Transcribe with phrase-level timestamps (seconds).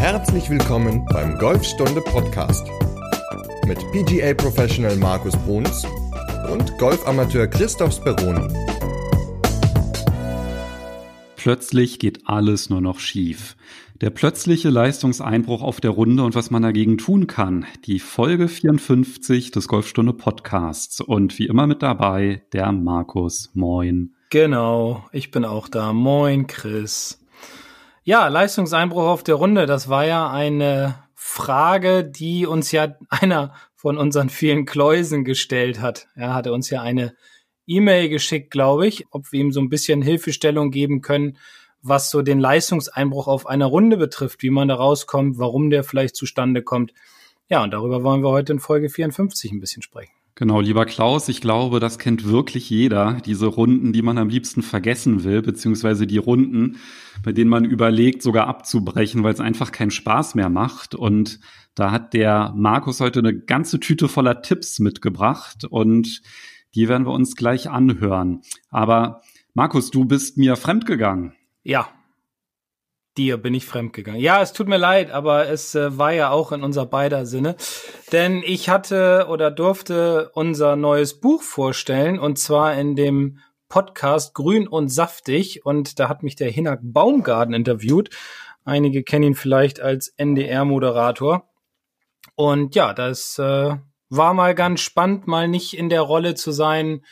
[0.00, 2.66] Herzlich willkommen beim Golfstunde Podcast
[3.66, 5.86] mit PGA Professional Markus Bruns
[6.50, 8.48] und Golfamateur Christoph Speroni.
[11.36, 13.58] Plötzlich geht alles nur noch schief.
[14.00, 17.66] Der plötzliche Leistungseinbruch auf der Runde und was man dagegen tun kann.
[17.84, 21.02] Die Folge 54 des Golfstunde Podcasts.
[21.02, 23.50] Und wie immer mit dabei der Markus.
[23.52, 24.14] Moin.
[24.30, 25.92] Genau, ich bin auch da.
[25.92, 27.19] Moin, Chris.
[28.10, 33.98] Ja, Leistungseinbruch auf der Runde, das war ja eine Frage, die uns ja einer von
[33.98, 36.08] unseren vielen Kläusen gestellt hat.
[36.16, 37.14] Er hatte uns ja eine
[37.68, 41.38] E-Mail geschickt, glaube ich, ob wir ihm so ein bisschen Hilfestellung geben können,
[41.82, 46.16] was so den Leistungseinbruch auf einer Runde betrifft, wie man da rauskommt, warum der vielleicht
[46.16, 46.92] zustande kommt.
[47.48, 50.19] Ja, und darüber wollen wir heute in Folge 54 ein bisschen sprechen.
[50.40, 54.62] Genau, lieber Klaus, ich glaube, das kennt wirklich jeder, diese Runden, die man am liebsten
[54.62, 56.78] vergessen will, beziehungsweise die Runden,
[57.22, 60.94] bei denen man überlegt, sogar abzubrechen, weil es einfach keinen Spaß mehr macht.
[60.94, 61.40] Und
[61.74, 66.22] da hat der Markus heute eine ganze Tüte voller Tipps mitgebracht und
[66.74, 68.40] die werden wir uns gleich anhören.
[68.70, 69.20] Aber
[69.52, 71.34] Markus, du bist mir fremdgegangen.
[71.64, 71.90] Ja,
[73.16, 74.20] dir bin ich fremdgegangen.
[74.20, 77.56] Ja, es tut mir leid, aber es äh, war ja auch in unser beider Sinne.
[78.12, 84.66] Denn ich hatte oder durfte unser neues Buch vorstellen und zwar in dem Podcast Grün
[84.66, 88.10] und Saftig und da hat mich der Hinak Baumgarten interviewt.
[88.64, 91.48] Einige kennen ihn vielleicht als NDR-Moderator.
[92.34, 93.76] Und ja, das äh,
[94.08, 97.04] war mal ganz spannend, mal nicht in der Rolle zu sein,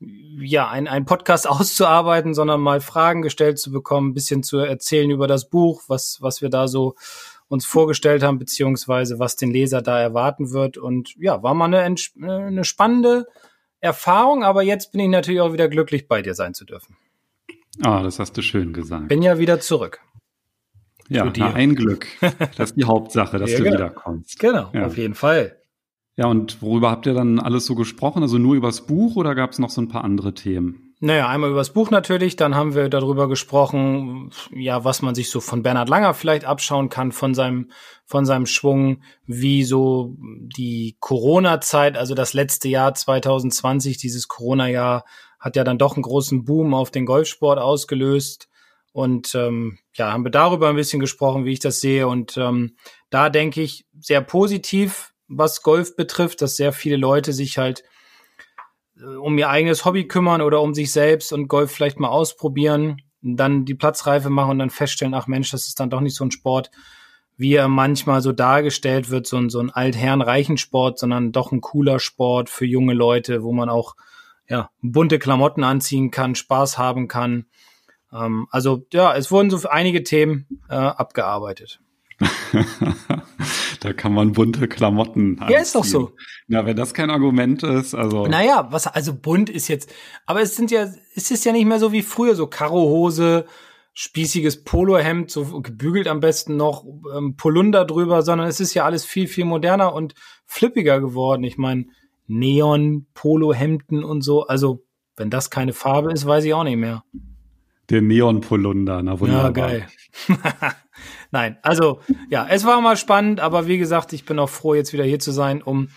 [0.00, 5.10] ja, ein, ein Podcast auszuarbeiten, sondern mal Fragen gestellt zu bekommen, ein bisschen zu erzählen
[5.10, 6.94] über das Buch, was, was wir da so
[7.48, 10.78] uns vorgestellt haben, beziehungsweise was den Leser da erwarten wird.
[10.78, 13.26] Und ja, war mal eine, eine spannende
[13.80, 16.96] Erfahrung, aber jetzt bin ich natürlich auch wieder glücklich, bei dir sein zu dürfen.
[17.82, 19.08] Ah, das hast du schön gesagt.
[19.08, 20.00] Bin ja wieder zurück.
[21.08, 22.06] Ja, na, ein Glück.
[22.56, 23.76] Das ist die Hauptsache, dass ja, du genau.
[23.76, 24.38] wiederkommst.
[24.38, 24.86] Genau, ja.
[24.86, 25.59] auf jeden Fall.
[26.20, 28.22] Ja, und worüber habt ihr dann alles so gesprochen?
[28.22, 30.94] Also nur übers Buch oder gab es noch so ein paar andere Themen?
[31.00, 35.40] Naja, einmal übers Buch natürlich, dann haben wir darüber gesprochen, ja, was man sich so
[35.40, 37.70] von Bernhard Langer vielleicht abschauen kann, von seinem,
[38.04, 45.06] von seinem Schwung, wie so die Corona-Zeit, also das letzte Jahr 2020, dieses Corona-Jahr,
[45.38, 48.50] hat ja dann doch einen großen Boom auf den Golfsport ausgelöst.
[48.92, 52.06] Und ähm, ja, haben wir darüber ein bisschen gesprochen, wie ich das sehe.
[52.08, 52.76] Und ähm,
[53.08, 57.84] da denke ich sehr positiv, was Golf betrifft, dass sehr viele Leute sich halt
[58.98, 63.00] äh, um ihr eigenes Hobby kümmern oder um sich selbst und Golf vielleicht mal ausprobieren,
[63.22, 66.24] dann die Platzreife machen und dann feststellen, ach Mensch, das ist dann doch nicht so
[66.24, 66.70] ein Sport,
[67.36, 71.60] wie er manchmal so dargestellt wird, so ein, so ein altherrenreichen Sport, sondern doch ein
[71.60, 73.94] cooler Sport für junge Leute, wo man auch
[74.48, 77.46] ja, bunte Klamotten anziehen kann, Spaß haben kann.
[78.12, 81.80] Ähm, also ja, es wurden so einige Themen äh, abgearbeitet.
[83.80, 85.54] da kann man bunte Klamotten anziehen.
[85.54, 86.12] Ja, ist doch so.
[86.48, 88.26] Na, wenn das kein Argument ist, also.
[88.26, 89.92] Naja, was, also bunt ist jetzt,
[90.26, 93.46] aber es sind ja, es ist ja nicht mehr so wie früher, so Karohose,
[93.94, 96.84] spießiges Polohemd, so gebügelt am besten noch,
[97.16, 100.14] ähm, Polunder drüber, sondern es ist ja alles viel, viel moderner und
[100.46, 101.42] flippiger geworden.
[101.42, 101.86] Ich meine,
[102.26, 104.84] Neon, Polohemden und so, also,
[105.16, 107.02] wenn das keine Farbe ist, weiß ich auch nicht mehr.
[107.88, 109.44] Der Neon-Polunder, na wunderbar.
[109.44, 109.86] Ja, geil.
[111.30, 114.92] Nein, also ja, es war mal spannend, aber wie gesagt, ich bin auch froh, jetzt
[114.92, 115.88] wieder hier zu sein, um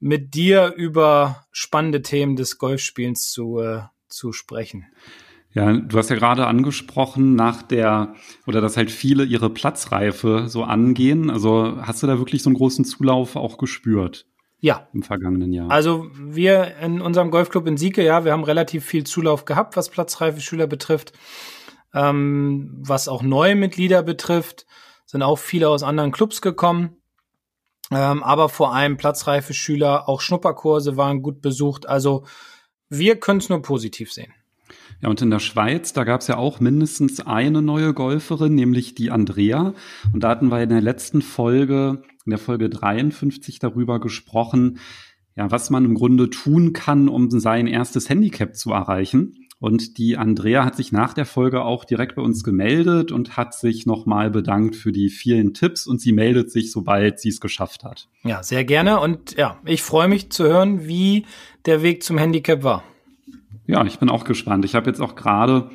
[0.00, 4.86] mit dir über spannende Themen des Golfspielens zu, äh, zu sprechen.
[5.54, 8.14] Ja, du hast ja gerade angesprochen, nach der,
[8.46, 11.30] oder dass halt viele ihre Platzreife so angehen.
[11.30, 14.26] Also hast du da wirklich so einen großen Zulauf auch gespürt?
[14.60, 14.88] Ja.
[14.92, 15.70] Im vergangenen Jahr.
[15.70, 19.88] Also wir in unserem Golfclub in Sieke, ja, wir haben relativ viel Zulauf gehabt, was
[19.88, 21.12] Platzreife Schüler betrifft.
[21.94, 24.66] Ähm, was auch neue Mitglieder betrifft,
[25.06, 26.96] sind auch viele aus anderen Clubs gekommen.
[27.90, 31.88] Ähm, aber vor allem platzreife Schüler, auch Schnupperkurse waren gut besucht.
[31.88, 32.24] Also
[32.90, 34.32] wir können es nur positiv sehen.
[35.00, 38.94] Ja, und in der Schweiz, da gab es ja auch mindestens eine neue Golferin, nämlich
[38.94, 39.74] die Andrea.
[40.12, 44.78] Und da hatten wir in der letzten Folge, in der Folge 53 darüber gesprochen,
[45.36, 49.47] ja, was man im Grunde tun kann, um sein erstes Handicap zu erreichen.
[49.60, 53.54] Und die Andrea hat sich nach der Folge auch direkt bei uns gemeldet und hat
[53.54, 57.82] sich nochmal bedankt für die vielen Tipps und sie meldet sich, sobald sie es geschafft
[57.82, 58.08] hat.
[58.22, 59.00] Ja, sehr gerne.
[59.00, 61.26] Und ja, ich freue mich zu hören, wie
[61.66, 62.84] der Weg zum Handicap war.
[63.66, 64.64] Ja, ich bin auch gespannt.
[64.64, 65.70] Ich habe jetzt auch gerade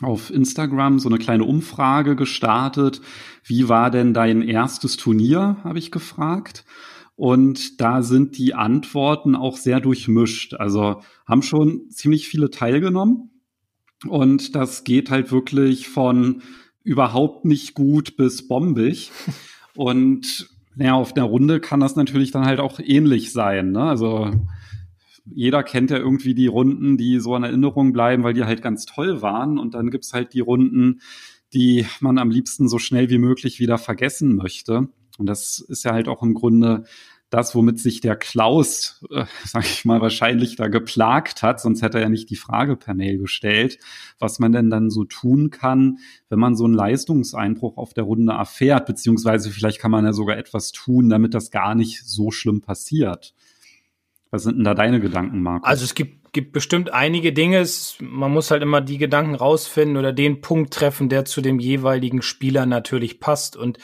[0.00, 3.00] auf Instagram so eine kleine Umfrage gestartet.
[3.42, 6.64] Wie war denn dein erstes Turnier, habe ich gefragt.
[7.18, 10.54] Und da sind die Antworten auch sehr durchmischt.
[10.54, 13.30] Also haben schon ziemlich viele teilgenommen.
[14.06, 16.42] Und das geht halt wirklich von
[16.84, 19.10] überhaupt nicht gut bis bombig.
[19.74, 23.72] Und naja, auf der Runde kann das natürlich dann halt auch ähnlich sein.
[23.72, 23.82] Ne?
[23.82, 24.30] Also
[25.24, 28.86] jeder kennt ja irgendwie die Runden, die so in Erinnerung bleiben, weil die halt ganz
[28.86, 29.58] toll waren.
[29.58, 31.00] Und dann gibt's halt die Runden,
[31.52, 34.88] die man am liebsten so schnell wie möglich wieder vergessen möchte.
[35.18, 36.84] Und das ist ja halt auch im Grunde
[37.30, 41.98] das, womit sich der Klaus, äh, sag ich mal, wahrscheinlich da geplagt hat, sonst hätte
[41.98, 43.78] er ja nicht die Frage per Mail gestellt,
[44.18, 45.98] was man denn dann so tun kann,
[46.28, 50.38] wenn man so einen Leistungseinbruch auf der Runde erfährt, beziehungsweise vielleicht kann man ja sogar
[50.38, 53.34] etwas tun, damit das gar nicht so schlimm passiert.
[54.30, 55.66] Was sind denn da deine Gedanken, Marco?
[55.66, 57.66] Also es gibt, gibt bestimmt einige Dinge.
[58.00, 62.20] Man muss halt immer die Gedanken rausfinden oder den Punkt treffen, der zu dem jeweiligen
[62.20, 63.56] Spieler natürlich passt.
[63.56, 63.78] Und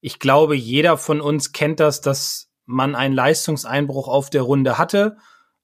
[0.00, 5.16] ich glaube, jeder von uns kennt das, dass man einen Leistungseinbruch auf der Runde hatte.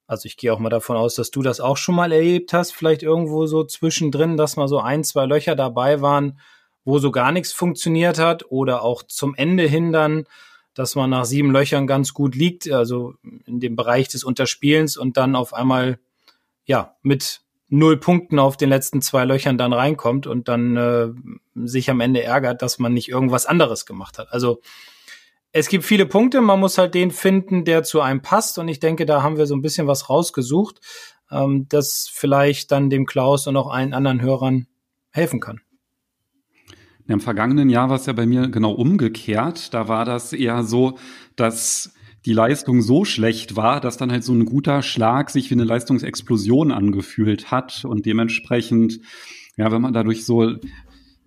[0.07, 2.73] Also ich gehe auch mal davon aus, dass du das auch schon mal erlebt hast,
[2.73, 6.39] vielleicht irgendwo so zwischendrin, dass mal so ein, zwei Löcher dabei waren,
[6.85, 10.25] wo so gar nichts funktioniert hat oder auch zum Ende hin dann
[10.73, 13.13] dass man nach sieben Löchern ganz gut liegt, also
[13.45, 15.99] in dem Bereich des Unterspielens und dann auf einmal
[16.65, 17.41] ja mit
[17.73, 21.07] null Punkten auf den letzten zwei Löchern dann reinkommt und dann äh,
[21.55, 24.31] sich am Ende ärgert, dass man nicht irgendwas anderes gemacht hat.
[24.31, 24.61] Also
[25.51, 28.79] es gibt viele Punkte, man muss halt den finden, der zu einem passt und ich
[28.79, 30.81] denke, da haben wir so ein bisschen was rausgesucht,
[31.31, 34.67] ähm, das vielleicht dann dem Klaus und auch allen anderen Hörern
[35.09, 35.59] helfen kann.
[37.07, 39.73] Im vergangenen Jahr war es ja bei mir genau umgekehrt.
[39.73, 40.99] Da war das eher so,
[41.35, 41.93] dass
[42.25, 45.65] die Leistung so schlecht war, dass dann halt so ein guter Schlag sich wie eine
[45.65, 48.99] Leistungsexplosion angefühlt hat und dementsprechend,
[49.57, 50.55] ja, wenn man dadurch so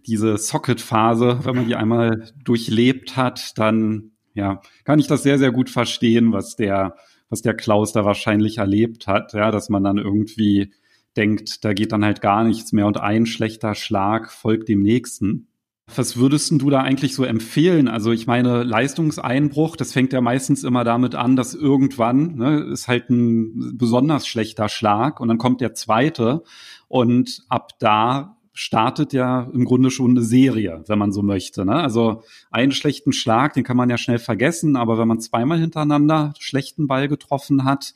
[0.07, 5.51] diese Socket-Phase, wenn man die einmal durchlebt hat, dann ja, kann ich das sehr, sehr
[5.51, 6.97] gut verstehen, was der,
[7.29, 10.73] was der Klaus da wahrscheinlich erlebt hat, ja, dass man dann irgendwie
[11.17, 15.49] denkt, da geht dann halt gar nichts mehr und ein schlechter Schlag folgt dem nächsten.
[15.95, 17.87] Was würdest du da eigentlich so empfehlen?
[17.87, 22.89] Also ich meine, Leistungseinbruch, das fängt ja meistens immer damit an, dass irgendwann ne, ist
[22.89, 26.43] halt ein besonders schlechter Schlag und dann kommt der zweite
[26.89, 31.65] und ab da startet ja im Grunde schon eine Serie, wenn man so möchte.
[31.65, 31.77] Ne?
[31.77, 36.33] Also einen schlechten Schlag, den kann man ja schnell vergessen, aber wenn man zweimal hintereinander
[36.39, 37.95] schlechten Ball getroffen hat,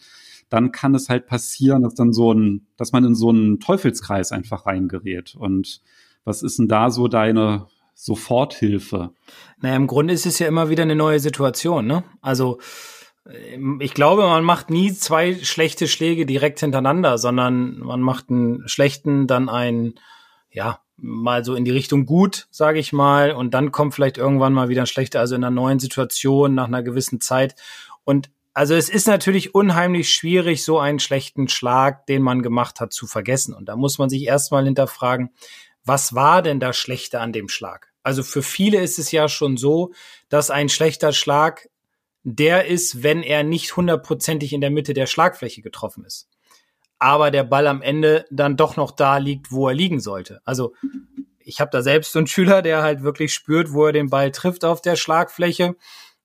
[0.49, 4.33] dann kann es halt passieren, dass dann so ein, dass man in so einen Teufelskreis
[4.33, 5.35] einfach reingerät.
[5.35, 5.81] Und
[6.25, 7.67] was ist denn da so deine
[8.03, 9.11] Soforthilfe?
[9.59, 12.03] Naja, im Grunde ist es ja immer wieder eine neue Situation, ne?
[12.23, 12.59] Also
[13.29, 18.67] ähm, ich glaube, man macht nie zwei schlechte Schläge direkt hintereinander, sondern man macht einen
[18.67, 20.01] schlechten, dann einen,
[20.51, 24.55] ja, mal so in die Richtung gut, sage ich mal, und dann kommt vielleicht irgendwann
[24.55, 27.55] mal wieder ein schlechter, also in einer neuen Situation nach einer gewissen Zeit.
[28.05, 32.95] Und also es ist natürlich unheimlich schwierig, so einen schlechten Schlag, den man gemacht hat,
[32.95, 33.55] zu vergessen.
[33.55, 35.31] Und da muss man sich erstmal hinterfragen,
[35.85, 37.90] was war denn das Schlechte an dem Schlag?
[38.03, 39.93] Also für viele ist es ja schon so,
[40.29, 41.69] dass ein schlechter Schlag
[42.23, 46.29] der ist, wenn er nicht hundertprozentig in der Mitte der Schlagfläche getroffen ist.
[46.99, 50.41] Aber der Ball am Ende dann doch noch da liegt, wo er liegen sollte.
[50.45, 50.75] Also
[51.39, 54.31] ich habe da selbst so einen Schüler, der halt wirklich spürt, wo er den Ball
[54.33, 55.77] trifft auf der Schlagfläche.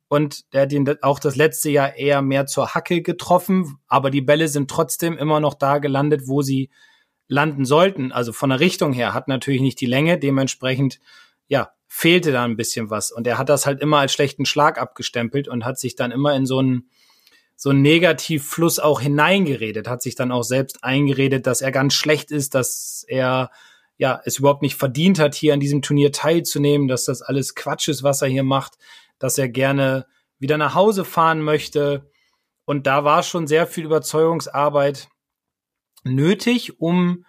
[0.07, 4.21] Und der hat ihn auch das letzte Jahr eher mehr zur Hacke getroffen, aber die
[4.21, 6.69] Bälle sind trotzdem immer noch da gelandet, wo sie
[7.27, 8.11] landen sollten.
[8.11, 10.99] Also von der Richtung her hat natürlich nicht die Länge, dementsprechend
[11.47, 13.11] ja, fehlte da ein bisschen was.
[13.11, 16.35] Und er hat das halt immer als schlechten Schlag abgestempelt und hat sich dann immer
[16.35, 16.89] in so einen,
[17.55, 22.31] so einen Negativfluss auch hineingeredet, hat sich dann auch selbst eingeredet, dass er ganz schlecht
[22.31, 23.49] ist, dass er
[23.97, 27.87] ja es überhaupt nicht verdient hat, hier an diesem Turnier teilzunehmen, dass das alles Quatsch
[27.87, 28.73] ist, was er hier macht,
[29.19, 30.05] dass er gerne
[30.37, 32.09] wieder nach Hause fahren möchte.
[32.65, 35.07] Und da war schon sehr viel Überzeugungsarbeit
[36.03, 37.25] nötig, um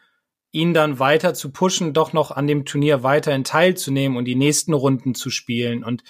[0.56, 4.72] ihn dann weiter zu pushen, doch noch an dem Turnier weiterhin teilzunehmen und die nächsten
[4.72, 6.02] Runden zu spielen und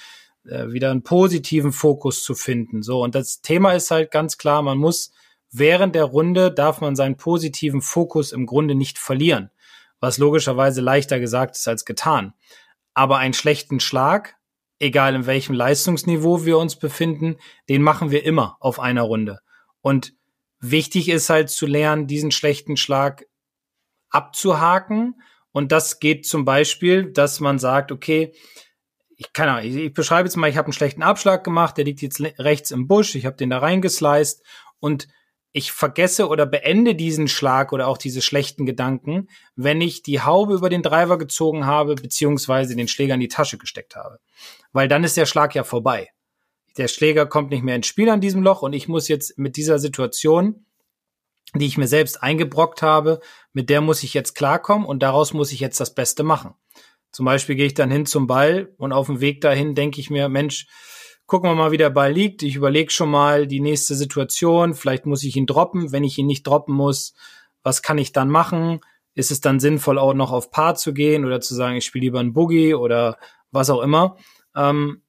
[0.44, 2.82] äh, wieder einen positiven Fokus zu finden.
[2.82, 5.12] So, und das Thema ist halt ganz klar, man muss
[5.50, 9.50] während der Runde darf man seinen positiven Fokus im Grunde nicht verlieren,
[10.00, 12.32] was logischerweise leichter gesagt ist als getan.
[12.94, 14.36] Aber einen schlechten Schlag,
[14.78, 17.36] egal in welchem Leistungsniveau wir uns befinden,
[17.68, 19.40] den machen wir immer auf einer Runde.
[19.80, 20.14] Und
[20.60, 23.26] wichtig ist halt zu lernen, diesen schlechten Schlag
[24.16, 25.20] abzuhaken.
[25.52, 28.32] Und das geht zum Beispiel, dass man sagt, okay,
[29.16, 32.02] ich kann ich, ich beschreibe jetzt mal, ich habe einen schlechten Abschlag gemacht, der liegt
[32.02, 34.42] jetzt rechts im Busch, ich habe den da reingesliced
[34.80, 35.08] und
[35.52, 40.54] ich vergesse oder beende diesen Schlag oder auch diese schlechten Gedanken, wenn ich die Haube
[40.54, 44.18] über den Driver gezogen habe, beziehungsweise den Schläger in die Tasche gesteckt habe.
[44.72, 46.10] Weil dann ist der Schlag ja vorbei.
[46.76, 49.56] Der Schläger kommt nicht mehr ins Spiel an diesem Loch und ich muss jetzt mit
[49.56, 50.66] dieser Situation
[51.58, 53.20] die ich mir selbst eingebrockt habe,
[53.52, 56.54] mit der muss ich jetzt klarkommen und daraus muss ich jetzt das Beste machen.
[57.12, 60.10] Zum Beispiel gehe ich dann hin zum Ball und auf dem Weg dahin denke ich
[60.10, 60.66] mir, Mensch,
[61.26, 62.42] gucken wir mal, wie der Ball liegt.
[62.42, 64.74] Ich überlege schon mal die nächste Situation.
[64.74, 65.92] Vielleicht muss ich ihn droppen.
[65.92, 67.14] Wenn ich ihn nicht droppen muss,
[67.62, 68.80] was kann ich dann machen?
[69.14, 72.04] Ist es dann sinnvoll, auch noch auf Paar zu gehen oder zu sagen, ich spiele
[72.04, 73.18] lieber einen Boogie oder
[73.50, 74.16] was auch immer?
[74.54, 75.02] Ähm,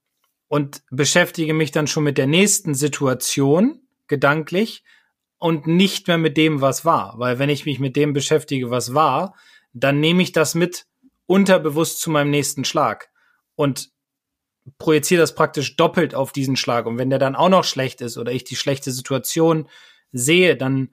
[0.47, 4.83] und beschäftige mich dann schon mit der nächsten Situation gedanklich
[5.39, 7.15] und nicht mehr mit dem, was war.
[7.17, 9.35] Weil wenn ich mich mit dem beschäftige, was war,
[9.73, 10.85] dann nehme ich das mit
[11.25, 13.09] unterbewusst zu meinem nächsten Schlag
[13.55, 13.91] und
[14.79, 16.85] projiziere das praktisch doppelt auf diesen Schlag.
[16.85, 19.67] Und wenn der dann auch noch schlecht ist oder ich die schlechte Situation
[20.11, 20.89] sehe, dann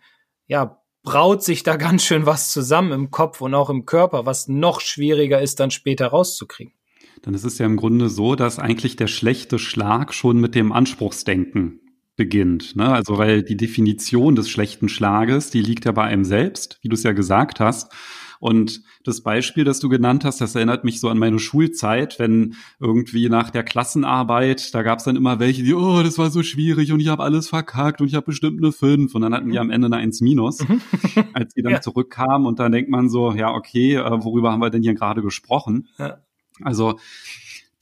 [0.47, 4.49] ja, braut sich da ganz schön was zusammen im Kopf und auch im Körper, was
[4.49, 6.75] noch schwieriger ist, dann später rauszukriegen.
[7.23, 10.73] Dann ist es ja im Grunde so, dass eigentlich der schlechte Schlag schon mit dem
[10.73, 11.81] Anspruchsdenken
[12.17, 12.77] beginnt.
[12.77, 12.89] Ne?
[12.89, 16.95] Also weil die Definition des schlechten Schlages, die liegt ja bei einem selbst, wie du
[16.95, 17.93] es ja gesagt hast.
[18.41, 22.57] Und das Beispiel, das du genannt hast, das erinnert mich so an meine Schulzeit, wenn
[22.79, 26.43] irgendwie nach der Klassenarbeit, da gab es dann immer welche, die, oh, das war so
[26.43, 29.51] schwierig und ich habe alles verkackt und ich habe bestimmt eine 5 und dann hatten
[29.51, 30.83] die am Ende eine 1 minus, mhm.
[31.33, 31.81] als die dann ja.
[31.81, 35.23] zurückkamen und dann denkt man so, ja, okay, äh, worüber haben wir denn hier gerade
[35.23, 35.89] gesprochen?
[35.99, 36.19] Ja.
[36.63, 36.99] Also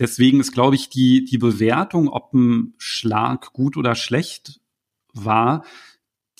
[0.02, 4.60] deswegen ist, glaube ich, die, die Bewertung, ob ein Schlag gut oder schlecht
[5.14, 5.64] war,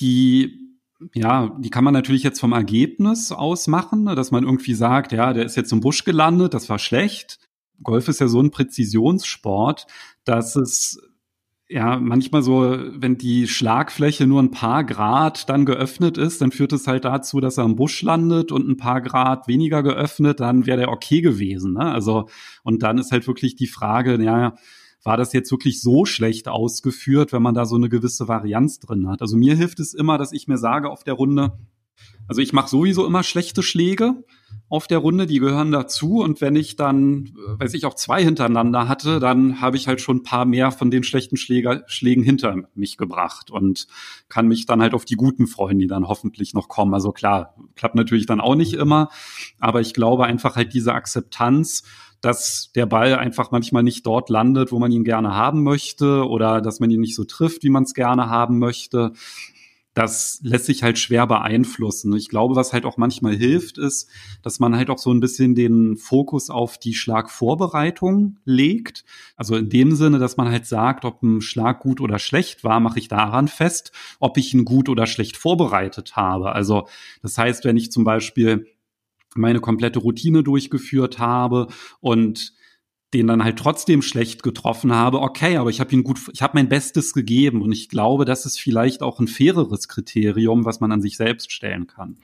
[0.01, 0.59] die
[1.15, 5.11] ja, die kann man natürlich jetzt vom Ergebnis aus machen, ne, dass man irgendwie sagt,
[5.11, 7.39] ja, der ist jetzt im Busch gelandet, das war schlecht.
[7.83, 9.87] Golf ist ja so ein Präzisionssport,
[10.25, 11.03] dass es
[11.73, 16.73] ja, manchmal so, wenn die Schlagfläche nur ein paar Grad dann geöffnet ist, dann führt
[16.75, 20.67] es halt dazu, dass er im Busch landet und ein paar Grad weniger geöffnet, dann
[20.67, 21.73] wäre der okay gewesen.
[21.73, 21.91] Ne?
[21.91, 22.29] Also,
[22.63, 24.55] und dann ist halt wirklich die Frage, ja,
[25.03, 29.09] war das jetzt wirklich so schlecht ausgeführt, wenn man da so eine gewisse Varianz drin
[29.09, 29.23] hat?
[29.23, 31.59] Also mir hilft es immer, dass ich mir sage auf der Runde,
[32.33, 34.25] also ich mache sowieso immer schlechte Schläge
[34.71, 36.23] auf der Runde, die gehören dazu.
[36.23, 40.01] Und wenn ich dann, äh, weiß ich, auch zwei hintereinander hatte, dann habe ich halt
[40.01, 43.87] schon ein paar mehr von den schlechten Schläger, Schlägen hinter mich gebracht und
[44.31, 46.95] kann mich dann halt auf die guten freuen, die dann hoffentlich noch kommen.
[46.95, 49.11] Also klar, klappt natürlich dann auch nicht immer,
[49.59, 51.83] aber ich glaube einfach halt diese Akzeptanz,
[52.23, 56.63] dass der Ball einfach manchmal nicht dort landet, wo man ihn gerne haben möchte oder
[56.63, 59.13] dass man ihn nicht so trifft, wie man es gerne haben möchte
[59.95, 62.17] das lässt sich halt schwer beeinflussen.
[62.17, 64.09] Ich glaube, was halt auch manchmal hilft, ist,
[64.43, 69.05] dass man halt auch so ein bisschen den Fokus auf die Schlagvorbereitung legt.
[69.37, 72.81] Also in dem Sinne, dass man halt sagt, ob ein Schlag gut oder schlecht war,
[72.81, 76.53] mache ich daran fest, ob ich ihn gut oder schlecht vorbereitet habe.
[76.53, 76.89] Also
[77.21, 78.67] das heißt, wenn ich zum Beispiel
[79.35, 81.69] meine komplette Routine durchgeführt habe
[82.01, 82.55] und
[83.15, 86.55] den dann halt trotzdem schlecht getroffen habe, okay, aber ich habe ihn gut, ich habe
[86.55, 90.93] mein Bestes gegeben und ich glaube, das ist vielleicht auch ein faireres Kriterium, was man
[90.93, 92.19] an sich selbst stellen kann.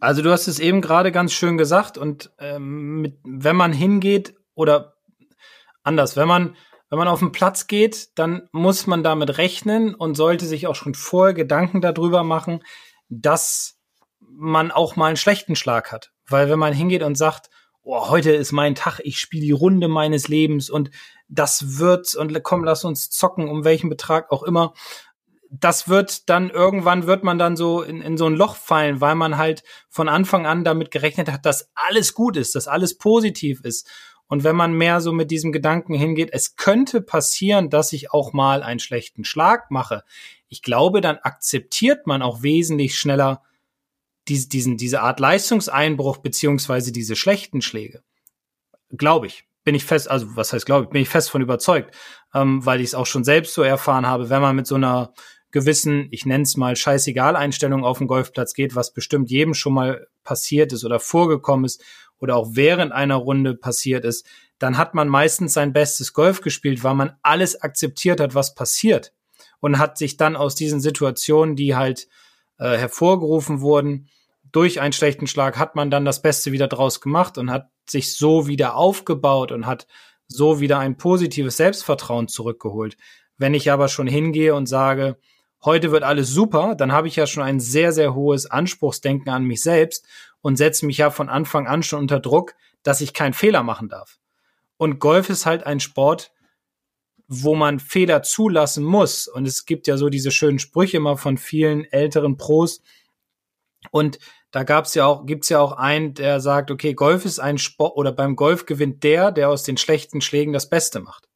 [0.00, 4.34] Also du hast es eben gerade ganz schön gesagt und ähm, mit, wenn man hingeht
[4.54, 4.96] oder
[5.82, 6.56] anders, wenn man
[6.90, 10.76] wenn man auf den Platz geht, dann muss man damit rechnen und sollte sich auch
[10.76, 12.62] schon vorher Gedanken darüber machen,
[13.08, 13.80] dass
[14.20, 17.50] man auch mal einen schlechten Schlag hat, weil wenn man hingeht und sagt,
[17.84, 20.90] oh, heute ist mein Tag, ich spiele die Runde meines Lebens und
[21.28, 24.72] das wird und komm, lass uns zocken, um welchen Betrag auch immer.
[25.50, 29.14] Das wird dann irgendwann wird man dann so in, in so ein Loch fallen, weil
[29.14, 33.60] man halt von Anfang an damit gerechnet hat, dass alles gut ist, dass alles positiv
[33.62, 33.88] ist.
[34.26, 38.32] Und wenn man mehr so mit diesem Gedanken hingeht, es könnte passieren, dass ich auch
[38.32, 40.02] mal einen schlechten Schlag mache.
[40.48, 43.42] Ich glaube, dann akzeptiert man auch wesentlich schneller,
[44.28, 48.02] diese, diesen, diese Art Leistungseinbruch beziehungsweise diese schlechten Schläge.
[48.90, 49.44] Glaube ich.
[49.64, 51.94] Bin ich fest, also was heißt glaube ich, bin ich fest von überzeugt,
[52.34, 55.14] ähm, weil ich es auch schon selbst so erfahren habe, wenn man mit so einer
[55.52, 59.72] gewissen, ich nenne es mal scheißegal Einstellung auf den Golfplatz geht, was bestimmt jedem schon
[59.72, 61.82] mal passiert ist oder vorgekommen ist
[62.18, 64.26] oder auch während einer Runde passiert ist,
[64.58, 69.12] dann hat man meistens sein bestes Golf gespielt, weil man alles akzeptiert hat, was passiert
[69.60, 72.08] und hat sich dann aus diesen Situationen, die halt
[72.58, 74.08] äh, hervorgerufen wurden,
[74.52, 78.16] durch einen schlechten Schlag hat man dann das Beste wieder draus gemacht und hat sich
[78.16, 79.86] so wieder aufgebaut und hat
[80.28, 82.96] so wieder ein positives Selbstvertrauen zurückgeholt.
[83.36, 85.18] Wenn ich aber schon hingehe und sage,
[85.64, 89.44] heute wird alles super, dann habe ich ja schon ein sehr, sehr hohes Anspruchsdenken an
[89.44, 90.06] mich selbst
[90.40, 93.88] und setze mich ja von Anfang an schon unter Druck, dass ich keinen Fehler machen
[93.88, 94.18] darf.
[94.76, 96.32] Und Golf ist halt ein Sport,
[97.26, 99.28] wo man Fehler zulassen muss.
[99.28, 102.82] Und es gibt ja so diese schönen Sprüche immer von vielen älteren Pros.
[103.90, 104.18] Und
[104.50, 107.96] da gab's ja auch, gibt's ja auch einen, der sagt, okay, Golf ist ein Sport
[107.96, 111.28] oder beim Golf gewinnt der, der aus den schlechten Schlägen das Beste macht.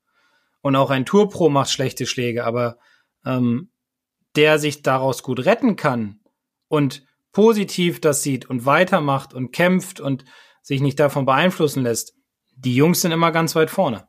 [0.61, 2.79] Und auch ein Tourpro macht schlechte Schläge, aber
[3.25, 3.71] ähm,
[4.37, 6.21] der sich daraus gut retten kann
[6.69, 10.25] und positiv das sieht und weitermacht und kämpft und
[10.63, 12.15] sich nicht davon beeinflussen lässt,
[12.57, 14.08] die Jungs sind immer ganz weit vorne.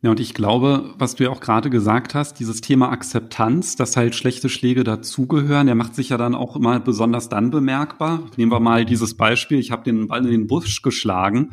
[0.00, 3.96] Ja, und ich glaube, was du ja auch gerade gesagt hast, dieses Thema Akzeptanz, dass
[3.96, 8.22] halt schlechte Schläge dazugehören, der macht sich ja dann auch immer besonders dann bemerkbar.
[8.36, 11.50] Nehmen wir mal dieses Beispiel, ich habe den Ball in den Busch geschlagen,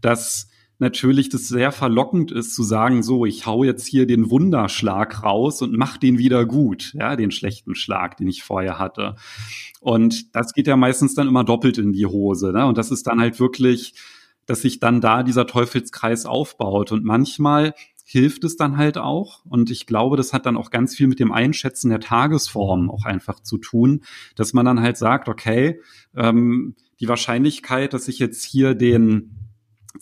[0.00, 0.48] dass
[0.78, 5.60] natürlich das sehr verlockend ist zu sagen, so, ich hau jetzt hier den Wunderschlag raus
[5.60, 9.16] und mach den wieder gut, ja, den schlechten Schlag, den ich vorher hatte.
[9.80, 12.64] Und das geht ja meistens dann immer doppelt in die Hose, ne?
[12.64, 13.94] Und das ist dann halt wirklich
[14.46, 16.92] dass sich dann da dieser Teufelskreis aufbaut.
[16.92, 17.74] Und manchmal
[18.04, 19.44] hilft es dann halt auch.
[19.46, 23.04] Und ich glaube, das hat dann auch ganz viel mit dem Einschätzen der Tagesform auch
[23.04, 24.02] einfach zu tun,
[24.36, 25.80] dass man dann halt sagt, okay,
[26.14, 29.43] ähm, die Wahrscheinlichkeit, dass ich jetzt hier den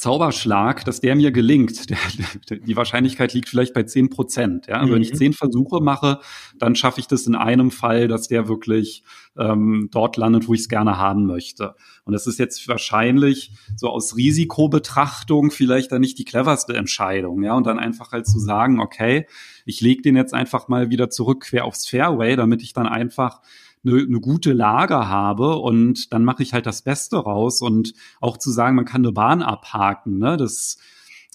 [0.03, 4.67] Zauberschlag, dass der mir gelingt, der, die Wahrscheinlichkeit liegt vielleicht bei zehn Prozent.
[4.67, 4.85] Ja?
[4.85, 4.95] Mhm.
[4.95, 5.17] Wenn ich mhm.
[5.17, 6.19] zehn Versuche mache,
[6.59, 9.05] dann schaffe ich das in einem Fall, dass der wirklich
[9.39, 11.77] ähm, dort landet, wo ich es gerne haben möchte.
[12.05, 17.45] Und das ist jetzt wahrscheinlich so aus Risikobetrachtung vielleicht dann nicht die cleverste Entscheidung.
[17.45, 17.55] Ja?
[17.55, 19.29] Und dann einfach halt zu sagen, okay,
[19.67, 23.41] ich lege den jetzt einfach mal wieder zurück quer aufs Fairway, damit ich dann einfach
[23.85, 28.37] eine, eine gute Lage habe und dann mache ich halt das Beste raus und auch
[28.37, 30.79] zu sagen, man kann eine Bahn abhaken, ne, das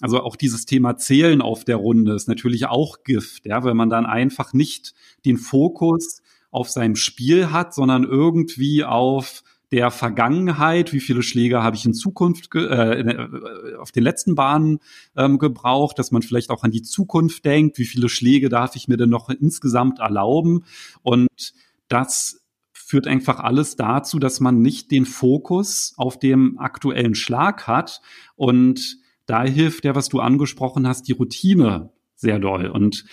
[0.00, 3.90] also auch dieses Thema Zählen auf der Runde ist natürlich auch Gift, ja, weil man
[3.90, 11.00] dann einfach nicht den Fokus auf seinem Spiel hat, sondern irgendwie auf der Vergangenheit, wie
[11.00, 14.78] viele Schläge habe ich in Zukunft äh, äh, auf den letzten Bahnen
[15.14, 18.88] ähm, gebraucht, dass man vielleicht auch an die Zukunft denkt, wie viele Schläge darf ich
[18.88, 20.64] mir denn noch insgesamt erlauben?
[21.02, 21.52] Und
[21.88, 28.00] das führt einfach alles dazu, dass man nicht den Fokus auf dem aktuellen Schlag hat.
[28.34, 32.66] Und da hilft ja, was du angesprochen hast, die Routine sehr doll.
[32.66, 33.04] Und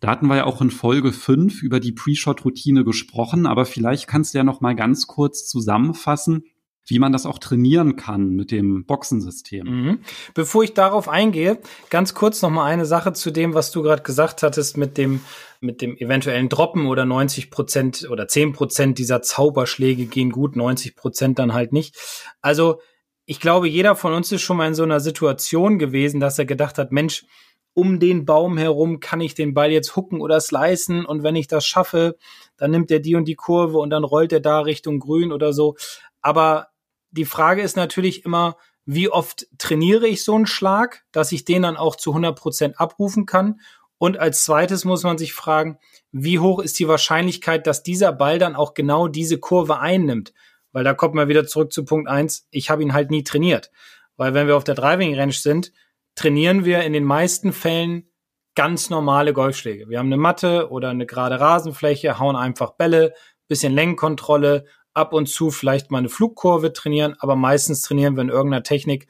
[0.00, 4.34] da hatten wir ja auch in Folge 5 über die Pre-Shot-Routine gesprochen, aber vielleicht kannst
[4.34, 6.44] du ja noch mal ganz kurz zusammenfassen,
[6.86, 9.66] wie man das auch trainieren kann mit dem Boxensystem.
[9.66, 9.98] Mhm.
[10.34, 11.58] Bevor ich darauf eingehe,
[11.88, 15.20] ganz kurz noch mal eine Sache zu dem, was du gerade gesagt hattest mit dem
[15.60, 20.96] mit dem eventuellen Droppen oder 90 Prozent oder 10 Prozent dieser Zauberschläge gehen gut, 90
[20.96, 21.96] Prozent dann halt nicht.
[22.40, 22.80] Also
[23.26, 26.46] ich glaube, jeder von uns ist schon mal in so einer Situation gewesen, dass er
[26.46, 27.26] gedacht hat, Mensch,
[27.74, 31.46] um den Baum herum kann ich den Ball jetzt hucken oder slicen und wenn ich
[31.46, 32.16] das schaffe,
[32.56, 35.52] dann nimmt er die und die Kurve und dann rollt er da Richtung Grün oder
[35.52, 35.76] so.
[36.22, 36.68] Aber
[37.10, 41.62] die Frage ist natürlich immer, wie oft trainiere ich so einen Schlag, dass ich den
[41.62, 43.60] dann auch zu 100 Prozent abrufen kann
[44.02, 45.78] und als zweites muss man sich fragen,
[46.10, 50.32] wie hoch ist die Wahrscheinlichkeit, dass dieser Ball dann auch genau diese Kurve einnimmt?
[50.72, 52.48] Weil da kommt man wieder zurück zu Punkt eins.
[52.50, 53.70] ich habe ihn halt nie trainiert.
[54.16, 55.72] Weil wenn wir auf der Driving Range sind,
[56.14, 58.08] trainieren wir in den meisten Fällen
[58.54, 59.90] ganz normale Golfschläge.
[59.90, 63.12] Wir haben eine Matte oder eine gerade Rasenfläche, hauen einfach Bälle,
[63.48, 68.28] bisschen Längenkontrolle, ab und zu vielleicht mal eine Flugkurve trainieren, aber meistens trainieren wir in
[68.28, 69.08] irgendeiner Technik,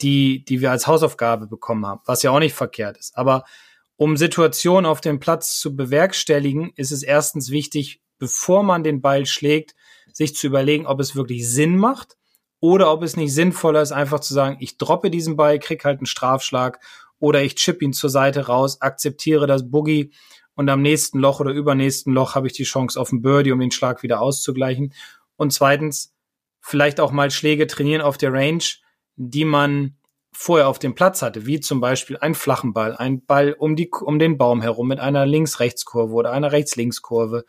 [0.00, 3.16] die, die wir als Hausaufgabe bekommen haben, was ja auch nicht verkehrt ist.
[3.16, 3.44] Aber
[3.96, 9.26] um Situationen auf dem Platz zu bewerkstelligen, ist es erstens wichtig, bevor man den Ball
[9.26, 9.74] schlägt,
[10.12, 12.16] sich zu überlegen, ob es wirklich Sinn macht
[12.60, 15.98] oder ob es nicht sinnvoller ist, einfach zu sagen, ich droppe diesen Ball, krieg halt
[15.98, 16.80] einen Strafschlag
[17.18, 20.12] oder ich chip ihn zur Seite raus, akzeptiere das Boogie
[20.56, 23.60] und am nächsten Loch oder übernächsten Loch habe ich die Chance auf einen Birdie, um
[23.60, 24.92] den Schlag wieder auszugleichen.
[25.36, 26.14] Und zweitens,
[26.60, 28.64] vielleicht auch mal Schläge trainieren auf der Range,
[29.16, 29.96] die man
[30.32, 33.90] vorher auf dem Platz hatte, wie zum Beispiel einen flachen Ball, ein Ball um, die,
[33.90, 37.44] um den Baum herum mit einer Links-Rechts-Kurve oder einer Rechts-Links-Kurve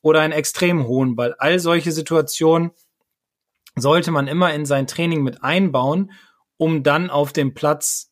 [0.00, 1.34] oder einen extrem hohen Ball.
[1.38, 2.70] All solche Situationen
[3.74, 6.12] sollte man immer in sein Training mit einbauen,
[6.56, 8.11] um dann auf dem Platz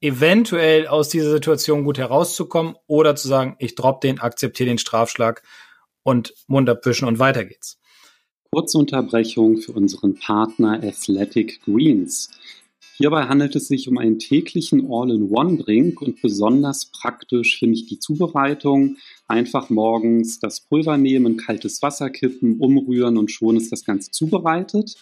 [0.00, 5.42] eventuell aus dieser Situation gut herauszukommen oder zu sagen, ich drop den, akzeptiere den Strafschlag
[6.02, 7.78] und Mund abwischen und weiter geht's.
[8.52, 12.30] Kurze Unterbrechung für unseren Partner Athletic Greens.
[13.00, 18.98] Hierbei handelt es sich um einen täglichen All-in-One-Drink und besonders praktisch finde ich die Zubereitung.
[19.26, 24.96] Einfach morgens das Pulver nehmen, kaltes Wasser kippen, umrühren und schon ist das Ganze zubereitet.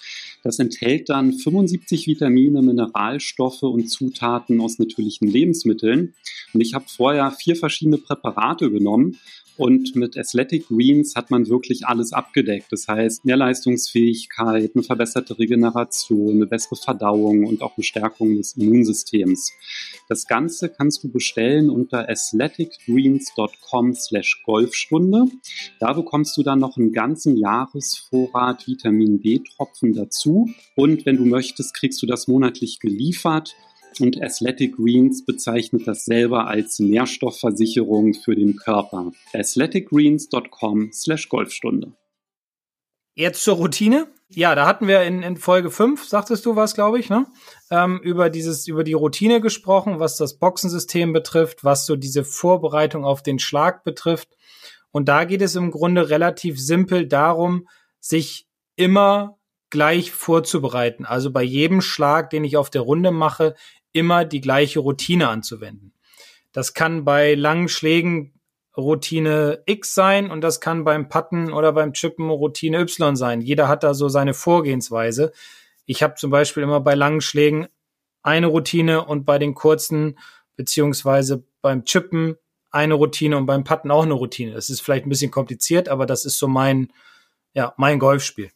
[0.45, 6.15] Das enthält dann 75 Vitamine, Mineralstoffe und Zutaten aus natürlichen Lebensmitteln.
[6.55, 9.19] Und ich habe vorher vier verschiedene Präparate genommen
[9.59, 12.69] und mit Athletic Greens hat man wirklich alles abgedeckt.
[12.71, 18.57] Das heißt, mehr Leistungsfähigkeit, eine verbesserte Regeneration, eine bessere Verdauung und auch eine Stärkung des
[18.57, 19.53] Immunsystems.
[20.09, 25.25] Das Ganze kannst du bestellen unter athleticgreens.com slash Golfstunde.
[25.81, 30.49] Da bekommst du dann noch einen ganzen Jahresvorrat Vitamin D-Tropfen dazu.
[30.77, 33.57] Und wenn du möchtest, kriegst du das monatlich geliefert
[34.01, 39.13] und Athletic Greens bezeichnet das selber als Nährstoffversicherung für den Körper.
[39.33, 41.93] athleticgreens.com slash Golfstunde.
[43.15, 44.07] Jetzt zur Routine.
[44.31, 47.27] Ja, da hatten wir in, in Folge 5, sagtest du was, glaube ich, ne?
[47.71, 53.05] Ähm, über dieses, über die Routine gesprochen, was das Boxensystem betrifft, was so diese Vorbereitung
[53.05, 54.37] auf den Schlag betrifft.
[54.91, 57.67] Und da geht es im Grunde relativ simpel darum,
[58.01, 59.39] sich immer
[59.71, 61.05] gleich vorzubereiten.
[61.05, 63.55] Also bei jedem Schlag, den ich auf der Runde mache,
[63.93, 65.93] immer die gleiche Routine anzuwenden.
[66.53, 68.35] Das kann bei langen Schlägen
[68.77, 73.41] Routine X sein und das kann beim Putten oder beim Chippen Routine Y sein.
[73.41, 75.33] Jeder hat da so seine Vorgehensweise.
[75.85, 77.67] Ich habe zum Beispiel immer bei langen Schlägen
[78.23, 80.19] eine Routine und bei den kurzen
[80.57, 82.37] beziehungsweise beim Chippen
[82.71, 84.53] eine Routine und beim Putten auch eine Routine.
[84.53, 86.93] Das ist vielleicht ein bisschen kompliziert, aber das ist so mein,
[87.55, 88.51] ja, mein Golfspiel.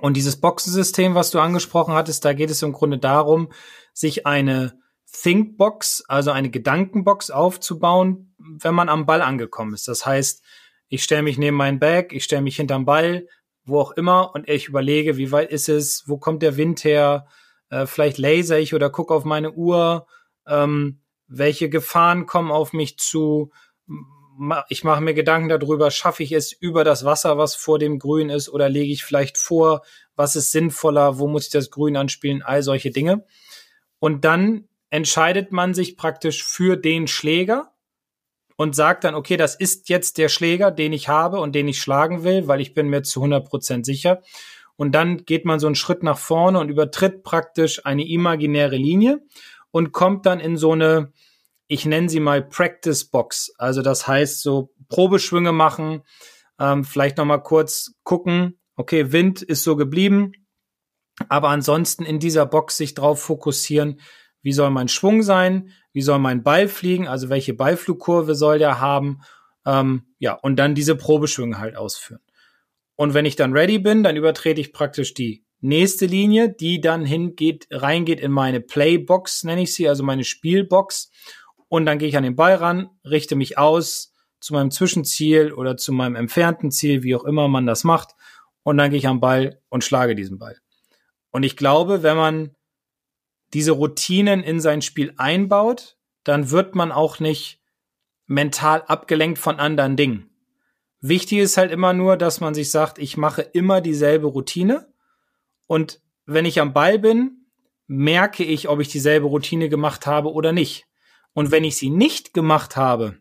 [0.00, 3.52] Und dieses Boxensystem, was du angesprochen hattest, da geht es im Grunde darum,
[3.94, 4.78] sich eine
[5.10, 9.88] Thinkbox, also eine Gedankenbox aufzubauen, wenn man am Ball angekommen ist.
[9.88, 10.42] Das heißt,
[10.88, 13.26] ich stelle mich neben meinen Bag, ich stelle mich hinterm Ball,
[13.64, 17.26] wo auch immer, und ich überlege, wie weit ist es, wo kommt der Wind her,
[17.70, 20.06] äh, vielleicht laser ich oder gucke auf meine Uhr,
[20.46, 23.50] ähm, welche Gefahren kommen auf mich zu.
[24.68, 28.30] Ich mache mir Gedanken darüber, schaffe ich es über das Wasser, was vor dem Grün
[28.30, 29.82] ist, oder lege ich vielleicht vor,
[30.16, 33.24] was ist sinnvoller, wo muss ich das Grün anspielen, all solche Dinge.
[34.04, 37.72] Und dann entscheidet man sich praktisch für den Schläger
[38.58, 41.80] und sagt dann, okay, das ist jetzt der Schläger, den ich habe und den ich
[41.80, 44.20] schlagen will, weil ich bin mir zu 100 Prozent sicher.
[44.76, 49.22] Und dann geht man so einen Schritt nach vorne und übertritt praktisch eine imaginäre Linie
[49.70, 51.10] und kommt dann in so eine,
[51.66, 53.54] ich nenne sie mal Practice Box.
[53.56, 56.02] Also das heißt so Probeschwünge machen,
[56.60, 60.32] ähm, vielleicht noch mal kurz gucken, okay, Wind ist so geblieben,
[61.28, 64.00] aber ansonsten in dieser Box sich drauf fokussieren,
[64.42, 68.80] wie soll mein Schwung sein, wie soll mein Ball fliegen, also welche Ballflugkurve soll der
[68.80, 69.20] haben,
[69.66, 72.20] ähm, ja, und dann diese Probeschwünge halt ausführen.
[72.96, 77.04] Und wenn ich dann ready bin, dann übertrete ich praktisch die nächste Linie, die dann
[77.04, 81.10] hingeht, reingeht in meine Playbox, nenne ich sie, also meine Spielbox.
[81.68, 85.76] Und dann gehe ich an den Ball ran, richte mich aus zu meinem Zwischenziel oder
[85.76, 88.10] zu meinem entfernten Ziel, wie auch immer man das macht.
[88.62, 90.58] Und dann gehe ich am Ball und schlage diesen Ball.
[91.34, 92.54] Und ich glaube, wenn man
[93.54, 97.60] diese Routinen in sein Spiel einbaut, dann wird man auch nicht
[98.26, 100.30] mental abgelenkt von anderen Dingen.
[101.00, 104.86] Wichtig ist halt immer nur, dass man sich sagt, ich mache immer dieselbe Routine
[105.66, 107.48] und wenn ich am Ball bin,
[107.88, 110.86] merke ich, ob ich dieselbe Routine gemacht habe oder nicht.
[111.32, 113.18] Und wenn ich sie nicht gemacht habe,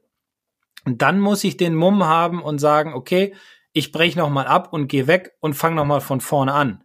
[0.85, 3.33] dann muss ich den Mumm haben und sagen, okay,
[3.71, 6.82] ich breche nochmal ab und gehe weg und fange nochmal von vorne an.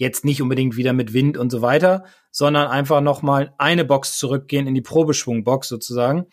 [0.00, 4.66] Jetzt nicht unbedingt wieder mit Wind und so weiter, sondern einfach nochmal eine Box zurückgehen
[4.66, 6.24] in die Probeschwungbox sozusagen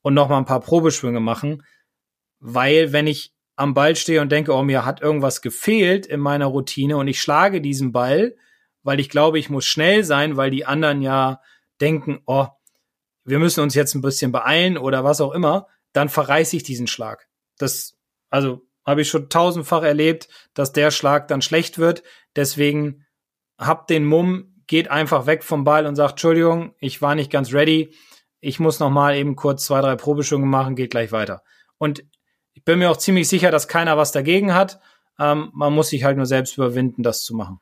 [0.00, 1.64] und nochmal ein paar Probeschwünge machen.
[2.38, 6.46] Weil wenn ich am Ball stehe und denke, oh, mir hat irgendwas gefehlt in meiner
[6.46, 8.36] Routine und ich schlage diesen Ball,
[8.84, 11.40] weil ich glaube, ich muss schnell sein, weil die anderen ja
[11.80, 12.46] denken, oh,
[13.24, 16.86] wir müssen uns jetzt ein bisschen beeilen oder was auch immer, dann verreiße ich diesen
[16.86, 17.26] Schlag.
[17.58, 17.96] Das,
[18.30, 22.04] also habe ich schon tausendfach erlebt, dass der Schlag dann schlecht wird.
[22.36, 23.05] Deswegen
[23.58, 27.52] habt den Mumm, geht einfach weg vom Ball und sagt, Entschuldigung, ich war nicht ganz
[27.52, 27.94] ready.
[28.40, 31.42] Ich muss noch mal eben kurz zwei, drei Probeschwünge machen, geht gleich weiter.
[31.78, 32.04] Und
[32.54, 34.80] ich bin mir auch ziemlich sicher, dass keiner was dagegen hat.
[35.18, 37.60] Ähm, man muss sich halt nur selbst überwinden, das zu machen.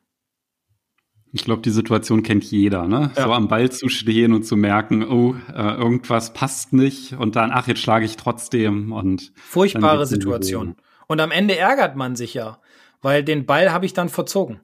[1.32, 3.10] Ich glaube, die Situation kennt jeder, ne?
[3.16, 3.24] Ja.
[3.24, 7.50] So am Ball zu stehen und zu merken, oh, äh, irgendwas passt nicht und dann,
[7.52, 9.32] ach, jetzt schlage ich trotzdem und.
[9.34, 10.76] Furchtbare Situation.
[11.08, 12.60] Und am Ende ärgert man sich ja,
[13.02, 14.60] weil den Ball habe ich dann verzogen.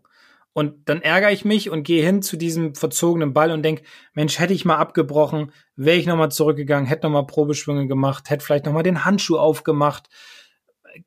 [0.52, 3.82] Und dann ärgere ich mich und gehe hin zu diesem verzogenen Ball und denke,
[4.14, 8.66] Mensch, hätte ich mal abgebrochen, wäre ich nochmal zurückgegangen, hätte nochmal Probeschwünge gemacht, hätte vielleicht
[8.66, 10.08] nochmal den Handschuh aufgemacht.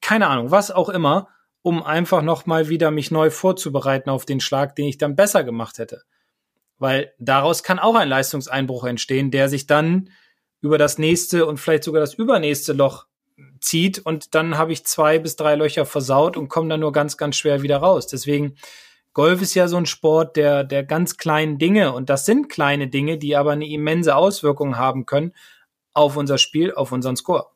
[0.02, 1.28] Keine Ahnung, was auch immer
[1.64, 5.80] um einfach nochmal wieder mich neu vorzubereiten auf den Schlag, den ich dann besser gemacht
[5.80, 6.04] hätte.
[6.78, 10.10] Weil daraus kann auch ein Leistungseinbruch entstehen, der sich dann
[10.62, 13.08] über das nächste und vielleicht sogar das übernächste Loch
[13.62, 17.18] zieht und dann habe ich zwei bis drei Löcher versaut und komme dann nur ganz,
[17.18, 18.08] ganz schwer wieder raus.
[18.08, 18.56] Deswegen,
[19.14, 22.88] Golf ist ja so ein Sport der, der ganz kleinen Dinge und das sind kleine
[22.88, 25.34] Dinge, die aber eine immense Auswirkung haben können
[25.94, 27.48] auf unser Spiel, auf unseren Score.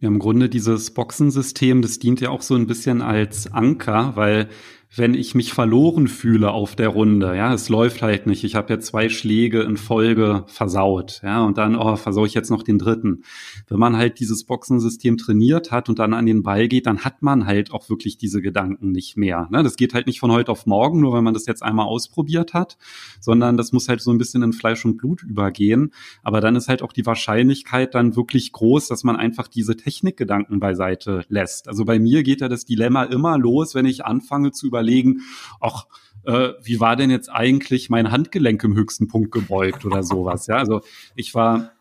[0.00, 4.48] Ja, im Grunde dieses Boxensystem, das dient ja auch so ein bisschen als Anker, weil
[4.94, 8.44] wenn ich mich verloren fühle auf der Runde, ja, es läuft halt nicht.
[8.44, 12.50] Ich habe ja zwei Schläge in Folge versaut, ja, und dann, oh, versaue ich jetzt
[12.50, 13.22] noch den dritten.
[13.68, 17.22] Wenn man halt dieses Boxensystem trainiert hat und dann an den Ball geht, dann hat
[17.22, 19.48] man halt auch wirklich diese Gedanken nicht mehr.
[19.50, 19.62] Ne?
[19.62, 22.54] Das geht halt nicht von heute auf morgen, nur wenn man das jetzt einmal ausprobiert
[22.54, 22.78] hat,
[23.20, 25.92] sondern das muss halt so ein bisschen in Fleisch und Blut übergehen.
[26.22, 30.60] Aber dann ist halt auch die Wahrscheinlichkeit dann wirklich groß, dass man einfach diese Technikgedanken
[30.60, 31.68] beiseite lässt.
[31.68, 35.22] Also bei mir geht ja das Dilemma immer los, wenn ich anfange zu überlegen,
[35.60, 35.86] ach,
[36.24, 40.46] äh, wie war denn jetzt eigentlich mein Handgelenk im höchsten Punkt gebeugt oder sowas.
[40.46, 40.82] Ja, also
[41.14, 41.72] ich war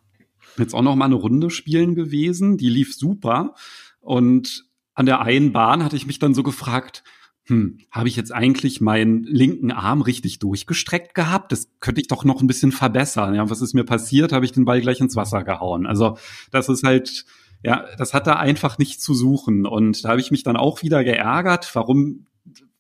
[0.58, 3.56] jetzt auch noch mal eine Runde spielen gewesen, die lief super
[4.00, 7.04] und an der einen Bahn hatte ich mich dann so gefragt,
[7.48, 11.52] hm, habe ich jetzt eigentlich meinen linken Arm richtig durchgestreckt gehabt?
[11.52, 13.36] Das könnte ich doch noch ein bisschen verbessern.
[13.36, 14.32] Ja, was ist mir passiert?
[14.32, 15.86] Habe ich den Ball gleich ins Wasser gehauen.
[15.86, 16.18] Also
[16.50, 17.26] das ist halt,
[17.62, 19.68] ja, das hat da einfach nicht zu suchen.
[19.68, 22.26] Und da habe ich mich dann auch wieder geärgert, warum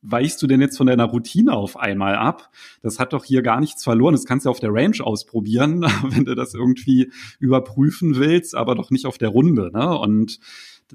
[0.05, 2.49] weichst du denn jetzt von deiner Routine auf einmal ab?
[2.81, 4.13] Das hat doch hier gar nichts verloren.
[4.13, 8.91] Das kannst du auf der Range ausprobieren, wenn du das irgendwie überprüfen willst, aber doch
[8.91, 9.71] nicht auf der Runde.
[9.73, 9.97] Ne?
[9.97, 10.39] Und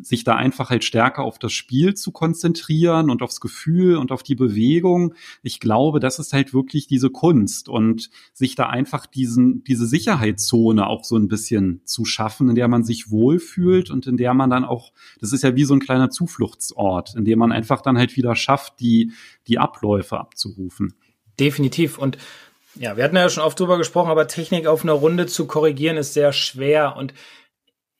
[0.00, 4.22] sich da einfach halt stärker auf das Spiel zu konzentrieren und aufs Gefühl und auf
[4.22, 5.14] die Bewegung.
[5.42, 10.86] Ich glaube, das ist halt wirklich diese Kunst und sich da einfach diesen, diese Sicherheitszone
[10.86, 14.50] auch so ein bisschen zu schaffen, in der man sich wohlfühlt und in der man
[14.50, 17.98] dann auch, das ist ja wie so ein kleiner Zufluchtsort, in dem man einfach dann
[17.98, 19.12] halt wieder schafft, die,
[19.48, 20.94] die Abläufe abzurufen.
[21.38, 21.98] Definitiv.
[21.98, 22.18] Und
[22.76, 25.96] ja, wir hatten ja schon oft drüber gesprochen, aber Technik auf einer Runde zu korrigieren
[25.96, 27.12] ist sehr schwer und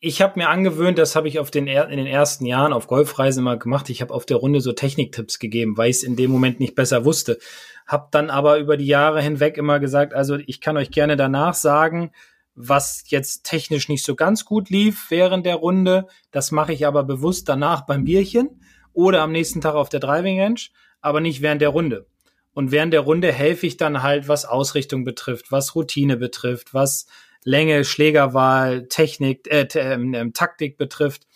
[0.03, 3.43] ich habe mir angewöhnt, das habe ich auf den in den ersten Jahren auf Golfreisen
[3.43, 3.91] immer gemacht.
[3.91, 6.75] Ich habe auf der Runde so Techniktipps gegeben, weil ich es in dem Moment nicht
[6.75, 7.39] besser wusste.
[7.87, 11.53] Hab dann aber über die Jahre hinweg immer gesagt, also ich kann euch gerne danach
[11.53, 12.13] sagen,
[12.55, 16.07] was jetzt technisch nicht so ganz gut lief während der Runde.
[16.31, 18.63] Das mache ich aber bewusst danach beim Bierchen
[18.95, 20.61] oder am nächsten Tag auf der Driving Range,
[21.03, 22.07] aber nicht während der Runde.
[22.53, 27.07] Und während der Runde helfe ich dann halt, was Ausrichtung betrifft, was Routine betrifft, was
[27.45, 31.27] Länge, Schlägerwahl, Technik, äh, äh, Taktik betrifft,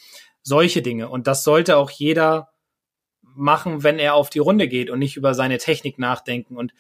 [0.43, 1.09] solche Dinge.
[1.09, 2.51] Und das sollte auch jeder
[3.23, 6.73] machen, wenn er auf die Runde geht und nicht über seine Technik nachdenken und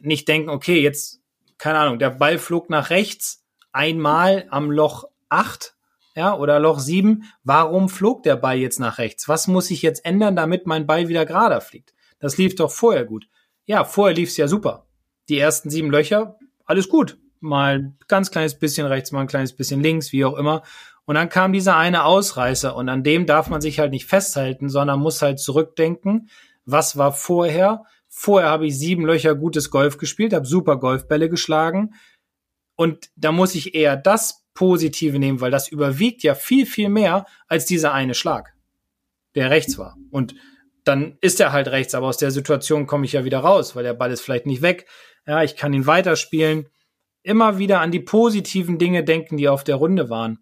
[0.00, 1.20] nicht denken, okay, jetzt,
[1.58, 5.74] keine Ahnung, der Ball flog nach rechts einmal am Loch acht,
[6.14, 7.24] ja, oder Loch sieben.
[7.42, 9.28] Warum flog der Ball jetzt nach rechts?
[9.28, 11.94] Was muss ich jetzt ändern, damit mein Ball wieder gerader fliegt?
[12.18, 13.26] Das lief doch vorher gut.
[13.64, 14.86] Ja, vorher lief's ja super.
[15.28, 19.80] Die ersten sieben Löcher, alles gut mal ganz kleines bisschen rechts, mal ein kleines bisschen
[19.80, 20.62] links, wie auch immer.
[21.04, 24.68] Und dann kam dieser eine Ausreißer und an dem darf man sich halt nicht festhalten,
[24.68, 26.30] sondern muss halt zurückdenken,
[26.64, 27.84] was war vorher.
[28.08, 31.94] Vorher habe ich sieben Löcher gutes Golf gespielt, habe super Golfbälle geschlagen
[32.76, 37.26] und da muss ich eher das Positive nehmen, weil das überwiegt ja viel, viel mehr
[37.48, 38.54] als dieser eine Schlag,
[39.34, 39.96] der rechts war.
[40.10, 40.34] Und
[40.84, 43.84] dann ist er halt rechts, aber aus der Situation komme ich ja wieder raus, weil
[43.84, 44.86] der Ball ist vielleicht nicht weg.
[45.26, 46.68] Ja, ich kann ihn weiterspielen
[47.22, 50.38] immer wieder an die positiven Dinge denken, die auf der Runde waren.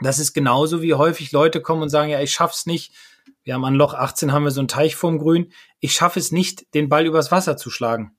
[0.00, 2.94] Das ist genauso wie häufig Leute kommen und sagen, ja, ich schaff's nicht.
[3.42, 5.52] Wir haben an Loch 18 haben wir so ein Teich vorm Grün.
[5.80, 8.16] Ich schaffe es nicht, den Ball übers Wasser zu schlagen.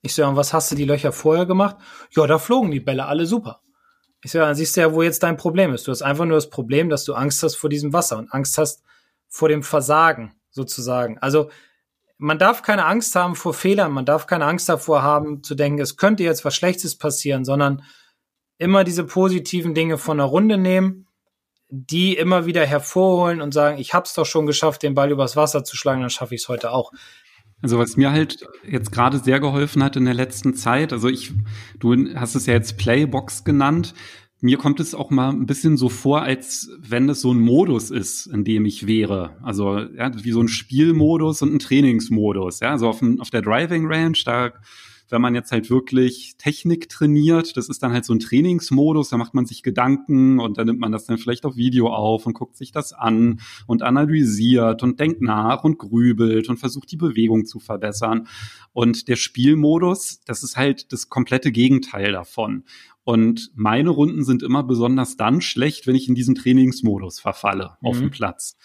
[0.00, 1.76] Ich so, ja, was hast du die Löcher vorher gemacht?
[2.10, 3.60] Ja, da flogen die Bälle alle super.
[4.22, 5.86] Ich so, ja, dann siehst du ja, wo jetzt dein Problem ist.
[5.86, 8.56] Du hast einfach nur das Problem, dass du Angst hast vor diesem Wasser und Angst
[8.58, 8.82] hast
[9.28, 11.18] vor dem Versagen sozusagen.
[11.18, 11.50] Also
[12.24, 15.78] man darf keine Angst haben vor Fehlern, man darf keine Angst davor haben zu denken,
[15.78, 17.82] es könnte jetzt was Schlechtes passieren, sondern
[18.56, 21.06] immer diese positiven Dinge von der Runde nehmen,
[21.68, 25.36] die immer wieder hervorholen und sagen, ich habe es doch schon geschafft, den Ball übers
[25.36, 26.92] Wasser zu schlagen, dann schaffe ich es heute auch.
[27.60, 31.34] Also was mir halt jetzt gerade sehr geholfen hat in der letzten Zeit, also ich,
[31.78, 33.92] du hast es ja jetzt Playbox genannt,
[34.44, 37.90] mir kommt es auch mal ein bisschen so vor, als wenn es so ein Modus
[37.90, 39.30] ist, in dem ich wäre.
[39.42, 42.60] Also ja, wie so ein Spielmodus und ein Trainingsmodus.
[42.60, 44.52] Ja, also auf, auf der Driving Range, da
[45.14, 49.16] wenn man jetzt halt wirklich Technik trainiert, das ist dann halt so ein Trainingsmodus, da
[49.16, 52.32] macht man sich Gedanken und dann nimmt man das dann vielleicht auf Video auf und
[52.32, 57.46] guckt sich das an und analysiert und denkt nach und grübelt und versucht die Bewegung
[57.46, 58.26] zu verbessern.
[58.72, 62.64] Und der Spielmodus, das ist halt das komplette Gegenteil davon.
[63.04, 67.88] Und meine Runden sind immer besonders dann schlecht, wenn ich in diesen Trainingsmodus verfalle mhm.
[67.88, 68.56] auf dem Platz.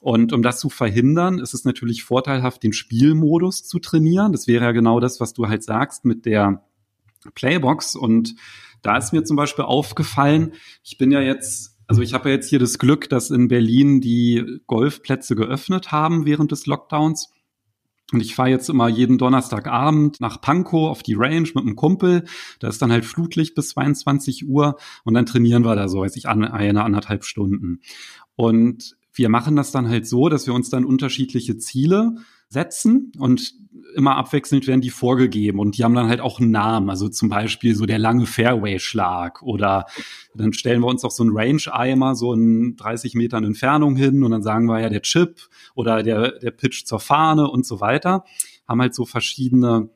[0.00, 4.32] Und um das zu verhindern, ist es natürlich vorteilhaft, den Spielmodus zu trainieren.
[4.32, 6.64] Das wäre ja genau das, was du halt sagst mit der
[7.34, 7.96] Playbox.
[7.96, 8.34] Und
[8.80, 12.48] da ist mir zum Beispiel aufgefallen, ich bin ja jetzt, also ich habe ja jetzt
[12.48, 17.30] hier das Glück, dass in Berlin die Golfplätze geöffnet haben während des Lockdowns.
[18.10, 22.24] Und ich fahre jetzt immer jeden Donnerstagabend nach Pankow auf die Range mit einem Kumpel.
[22.58, 26.16] Da ist dann halt Flutlicht bis 22 Uhr und dann trainieren wir da so, weiß
[26.16, 27.82] ich, eine, anderthalb Stunden.
[28.34, 32.16] Und wir machen das dann halt so, dass wir uns dann unterschiedliche Ziele
[32.52, 33.54] Sätzen und
[33.94, 37.28] immer abwechselnd werden die vorgegeben und die haben dann halt auch einen Namen, also zum
[37.28, 39.86] Beispiel so der lange Fairway-Schlag oder
[40.34, 44.32] dann stellen wir uns auch so einen Range-Eimer so in 30 Metern Entfernung hin und
[44.32, 48.24] dann sagen wir ja der Chip oder der, der Pitch zur Fahne und so weiter,
[48.66, 49.90] haben halt so verschiedene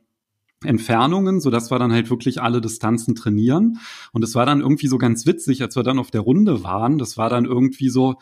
[0.64, 3.78] Entfernungen, so dass wir dann halt wirklich alle Distanzen trainieren.
[4.12, 6.98] Und es war dann irgendwie so ganz witzig, als wir dann auf der Runde waren.
[6.98, 8.16] Das war dann irgendwie so,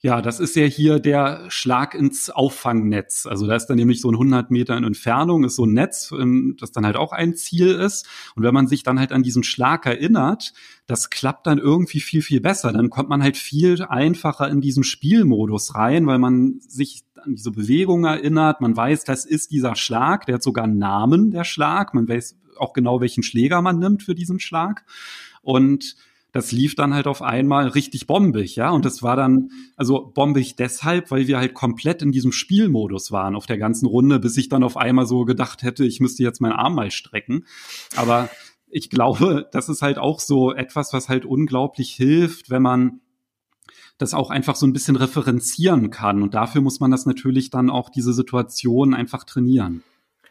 [0.00, 3.26] ja, das ist ja hier der Schlag ins Auffangnetz.
[3.26, 6.12] Also da ist dann nämlich so ein 100 Meter in Entfernung, ist so ein Netz,
[6.12, 8.06] ähm, das dann halt auch ein Ziel ist.
[8.34, 10.52] Und wenn man sich dann halt an diesen Schlag erinnert,
[10.86, 12.72] das klappt dann irgendwie viel, viel besser.
[12.72, 17.50] Dann kommt man halt viel einfacher in diesen Spielmodus rein, weil man sich an diese
[17.50, 18.60] Bewegung erinnert.
[18.60, 20.26] Man weiß, das ist dieser Schlag.
[20.26, 21.94] Der hat sogar einen Namen, der Schlag.
[21.94, 24.84] Man weiß auch genau, welchen Schläger man nimmt für diesen Schlag.
[25.42, 25.96] Und
[26.36, 28.68] das lief dann halt auf einmal richtig bombig, ja.
[28.68, 33.34] Und das war dann, also bombig deshalb, weil wir halt komplett in diesem Spielmodus waren
[33.34, 36.42] auf der ganzen Runde, bis ich dann auf einmal so gedacht hätte, ich müsste jetzt
[36.42, 37.46] meinen Arm mal strecken.
[37.96, 38.28] Aber
[38.68, 43.00] ich glaube, das ist halt auch so etwas, was halt unglaublich hilft, wenn man
[43.96, 46.22] das auch einfach so ein bisschen referenzieren kann.
[46.22, 49.82] Und dafür muss man das natürlich dann auch diese Situation einfach trainieren.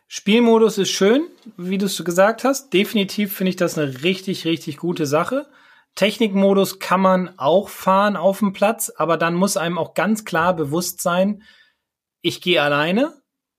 [0.08, 1.24] Spielmodus ist schön,
[1.58, 2.72] wie du es gesagt hast.
[2.74, 5.48] Definitiv finde ich das eine richtig, richtig gute Sache.
[5.96, 10.56] Technikmodus kann man auch fahren auf dem Platz, aber dann muss einem auch ganz klar
[10.56, 11.44] bewusst sein,
[12.22, 13.14] ich gehe alleine,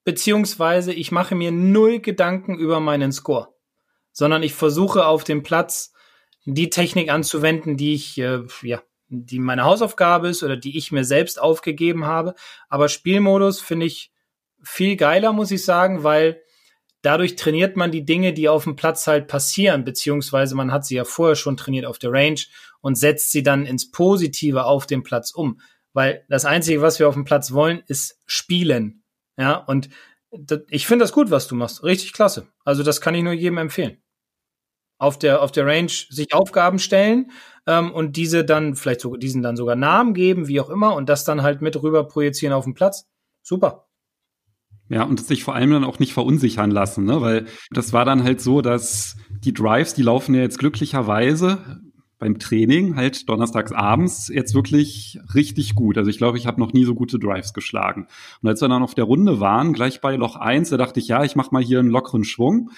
[0.04, 3.48] beziehungsweise ich mache mir null Gedanken über meinen Score,
[4.12, 5.92] sondern ich versuche auf dem Platz
[6.44, 11.04] die Technik anzuwenden, die ich, äh, ja, die meine Hausaufgabe ist oder die ich mir
[11.04, 12.34] selbst aufgegeben habe.
[12.68, 14.12] Aber Spielmodus finde ich
[14.62, 16.42] viel geiler, muss ich sagen, weil
[17.06, 20.96] dadurch trainiert man die Dinge, die auf dem Platz halt passieren, beziehungsweise man hat sie
[20.96, 22.40] ja vorher schon trainiert auf der Range
[22.80, 25.60] und setzt sie dann ins Positive auf dem Platz um.
[25.92, 29.04] Weil das Einzige, was wir auf dem Platz wollen, ist spielen.
[29.38, 29.88] Ja, und
[30.68, 31.84] ich finde das gut, was du machst.
[31.84, 32.48] Richtig klasse.
[32.64, 34.02] Also das kann ich nur jedem empfehlen.
[34.98, 37.30] Auf der, auf der Range sich Aufgaben stellen
[37.66, 41.08] ähm, und diese dann vielleicht so, diesen dann sogar Namen geben, wie auch immer, und
[41.08, 43.06] das dann halt mit rüber projizieren auf den Platz.
[43.42, 43.85] Super.
[44.88, 47.20] Ja, und sich vor allem dann auch nicht verunsichern lassen, ne?
[47.20, 51.82] weil das war dann halt so, dass die Drives, die laufen ja jetzt glücklicherweise
[52.18, 55.98] beim Training halt donnerstags abends jetzt wirklich richtig gut.
[55.98, 58.06] Also ich glaube, ich habe noch nie so gute Drives geschlagen.
[58.42, 61.08] Und als wir dann auf der Runde waren, gleich bei Loch eins, da dachte ich,
[61.08, 62.70] ja, ich mache mal hier einen lockeren Schwung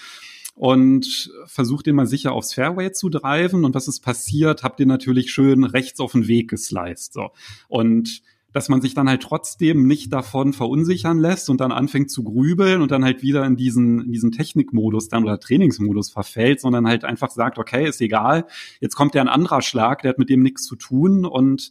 [0.55, 3.65] und versucht den mal sicher aufs Fairway zu driven.
[3.65, 4.65] Und was ist passiert?
[4.65, 7.13] Habt ihr natürlich schön rechts auf den Weg gesliced.
[7.13, 7.31] So.
[7.69, 12.25] Und dass man sich dann halt trotzdem nicht davon verunsichern lässt und dann anfängt zu
[12.25, 16.87] grübeln und dann halt wieder in diesen, in diesen Technikmodus dann oder Trainingsmodus verfällt, sondern
[16.87, 18.47] halt einfach sagt, okay, ist egal,
[18.81, 21.71] jetzt kommt ja ein anderer Schlag, der hat mit dem nichts zu tun und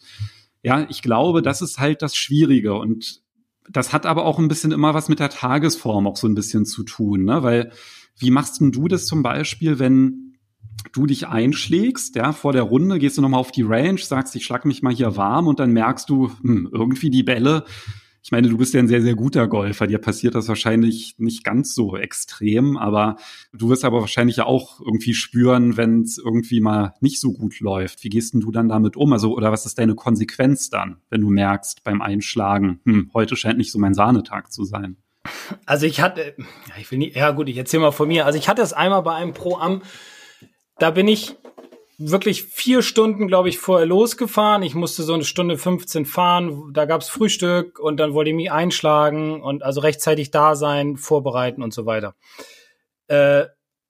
[0.63, 3.21] ja, ich glaube, das ist halt das Schwierige und
[3.69, 6.65] das hat aber auch ein bisschen immer was mit der Tagesform auch so ein bisschen
[6.65, 7.43] zu tun, ne?
[7.43, 7.71] Weil
[8.19, 10.26] wie machst denn du das zum Beispiel, wenn
[10.93, 14.45] du dich einschlägst, ja, vor der Runde gehst du nochmal auf die Range, sagst, ich
[14.45, 17.65] schlag mich mal hier warm und dann merkst du, hm, irgendwie die Bälle,
[18.27, 21.45] ich meine, du bist ja ein sehr, sehr guter Golfer, dir passiert das wahrscheinlich nicht
[21.45, 23.15] ganz so extrem, aber
[23.53, 27.61] du wirst aber wahrscheinlich ja auch irgendwie spüren, wenn es irgendwie mal nicht so gut
[27.61, 28.03] läuft.
[28.03, 29.13] Wie gehst denn du dann damit um?
[29.13, 33.59] Also, oder was ist deine Konsequenz dann, wenn du merkst beim Einschlagen, hm, heute scheint
[33.59, 34.97] nicht so mein Sahnetag zu sein?
[35.65, 36.35] Also ich hatte,
[36.77, 38.25] ich will nicht, ja gut, ich erzähle mal von mir.
[38.25, 39.81] Also ich hatte es einmal bei einem Pro-Am,
[40.79, 41.35] da bin ich
[41.97, 44.61] wirklich vier Stunden, glaube ich, vorher losgefahren.
[44.61, 46.71] Ich musste so eine Stunde 15 fahren.
[46.73, 51.63] Da gab's Frühstück und dann wollte ich mich einschlagen und also rechtzeitig da sein, vorbereiten
[51.63, 52.13] und so weiter.
[53.07, 53.45] Äh,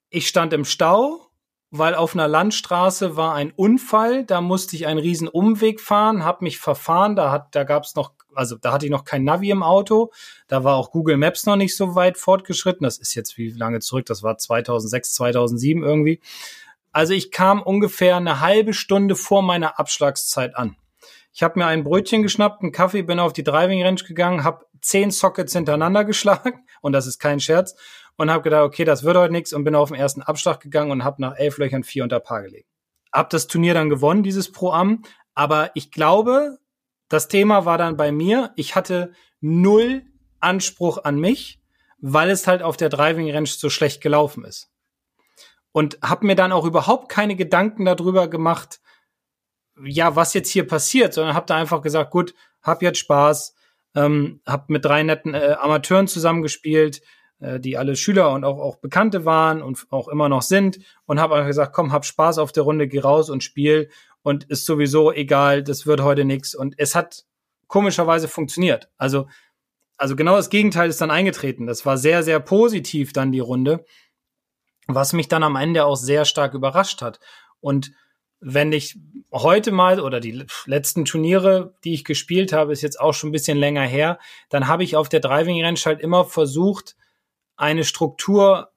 [0.10, 1.28] ich stand im Stau,
[1.70, 4.24] weil auf einer Landstraße war ein Unfall.
[4.24, 7.18] Da musste ich einen riesen Umweg fahren, habe mich verfahren.
[7.18, 10.12] Da hat, da gab's noch, also da hatte ich noch kein Navi im Auto.
[10.48, 12.86] Da war auch Google Maps noch nicht so weit fortgeschritten.
[12.86, 14.06] Das ist jetzt wie lange zurück?
[14.06, 16.22] Das war 2006, 2007 irgendwie.
[16.98, 20.78] Also ich kam ungefähr eine halbe Stunde vor meiner Abschlagszeit an.
[21.32, 24.66] Ich habe mir ein Brötchen geschnappt, einen Kaffee, bin auf die Driving Range gegangen, habe
[24.82, 27.76] zehn Sockets hintereinander geschlagen und das ist kein Scherz
[28.16, 30.90] und habe gedacht, okay, das wird heute nichts und bin auf den ersten Abschlag gegangen
[30.90, 32.68] und habe nach elf Löchern vier unter Paar gelegt.
[33.14, 35.04] Hab das Turnier dann gewonnen, dieses Pro-Am,
[35.36, 36.58] aber ich glaube,
[37.10, 40.02] das Thema war dann bei mir, ich hatte null
[40.40, 41.62] Anspruch an mich,
[42.00, 44.72] weil es halt auf der Driving Range so schlecht gelaufen ist
[45.78, 48.80] und habe mir dann auch überhaupt keine Gedanken darüber gemacht,
[49.86, 53.54] ja, was jetzt hier passiert, sondern habe da einfach gesagt, gut, hab jetzt Spaß,
[53.94, 57.04] ähm, hab mit drei netten äh, Amateuren zusammengespielt,
[57.42, 61.20] äh, die alle Schüler und auch, auch Bekannte waren und auch immer noch sind und
[61.20, 63.92] habe einfach gesagt, komm, hab Spaß auf der Runde, geh raus und spiel
[64.24, 67.26] und ist sowieso egal, das wird heute nichts und es hat
[67.68, 68.90] komischerweise funktioniert.
[68.98, 69.28] Also
[70.00, 71.66] also genau das Gegenteil ist dann eingetreten.
[71.66, 73.84] Das war sehr, sehr positiv dann die Runde,
[74.88, 77.20] was mich dann am Ende auch sehr stark überrascht hat.
[77.60, 77.92] Und
[78.40, 78.98] wenn ich
[79.32, 83.34] heute mal oder die letzten Turniere, die ich gespielt habe, ist jetzt auch schon ein
[83.34, 84.20] bisschen länger her,
[84.50, 86.96] dann habe ich auf der Driving Range halt immer versucht,
[87.56, 88.72] eine Struktur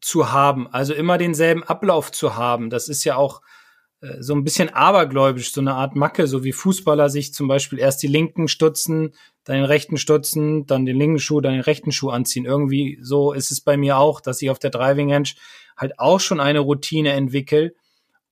[0.00, 2.70] zu haben, also immer denselben Ablauf zu haben.
[2.70, 3.42] Das ist ja auch
[4.00, 7.78] äh, so ein bisschen abergläubisch, so eine Art Macke, so wie Fußballer sich zum Beispiel
[7.78, 9.14] erst die linken stutzen,
[9.44, 12.44] dann den rechten stutzen, dann den linken Schuh, dann den rechten Schuh anziehen.
[12.44, 15.28] Irgendwie so ist es bei mir auch, dass ich auf der Driving Range
[15.76, 17.74] halt auch schon eine Routine entwickle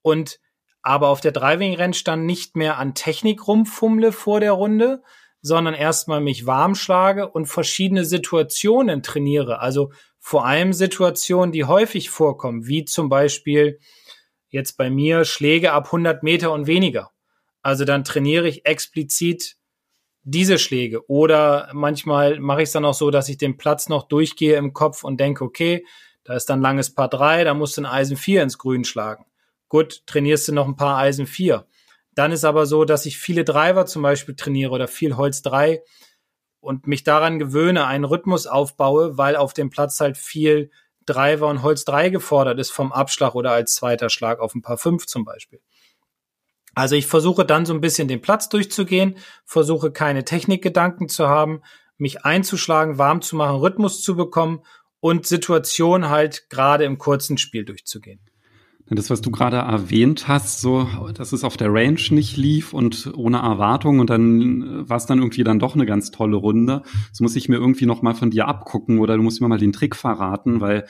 [0.02, 0.38] und
[0.82, 5.02] aber auf der Driving Range dann nicht mehr an Technik rumfummle vor der Runde,
[5.42, 9.60] sondern erstmal mich warm schlage und verschiedene Situationen trainiere.
[9.60, 13.78] Also vor allem Situationen, die häufig vorkommen, wie zum Beispiel
[14.48, 17.10] jetzt bei mir Schläge ab 100 Meter und weniger.
[17.62, 19.56] Also dann trainiere ich explizit
[20.30, 21.08] diese Schläge.
[21.08, 24.72] Oder manchmal mache ich es dann auch so, dass ich den Platz noch durchgehe im
[24.72, 25.84] Kopf und denke, okay,
[26.24, 29.26] da ist dann langes Paar 3, da musst du ein Eisen 4 ins Grün schlagen.
[29.68, 31.66] Gut, trainierst du noch ein paar Eisen 4.
[32.14, 35.82] Dann ist aber so, dass ich viele Driver zum Beispiel trainiere oder viel Holz 3
[36.60, 40.70] und mich daran gewöhne, einen Rhythmus aufbaue, weil auf dem Platz halt viel
[41.06, 44.76] Driver und Holz 3 gefordert ist vom Abschlag oder als zweiter Schlag auf ein paar
[44.76, 45.60] 5 zum Beispiel.
[46.74, 51.62] Also ich versuche dann so ein bisschen den Platz durchzugehen, versuche keine Technikgedanken zu haben,
[51.98, 54.60] mich einzuschlagen, warm zu machen, Rhythmus zu bekommen
[55.00, 58.20] und Situation halt gerade im kurzen Spiel durchzugehen.
[58.92, 63.12] Das, was du gerade erwähnt hast, so, dass es auf der Range nicht lief und
[63.14, 66.82] ohne Erwartung und dann war es dann irgendwie dann doch eine ganz tolle Runde.
[67.10, 69.58] Das muss ich mir irgendwie noch mal von dir abgucken oder du musst mir mal
[69.58, 70.86] den Trick verraten, weil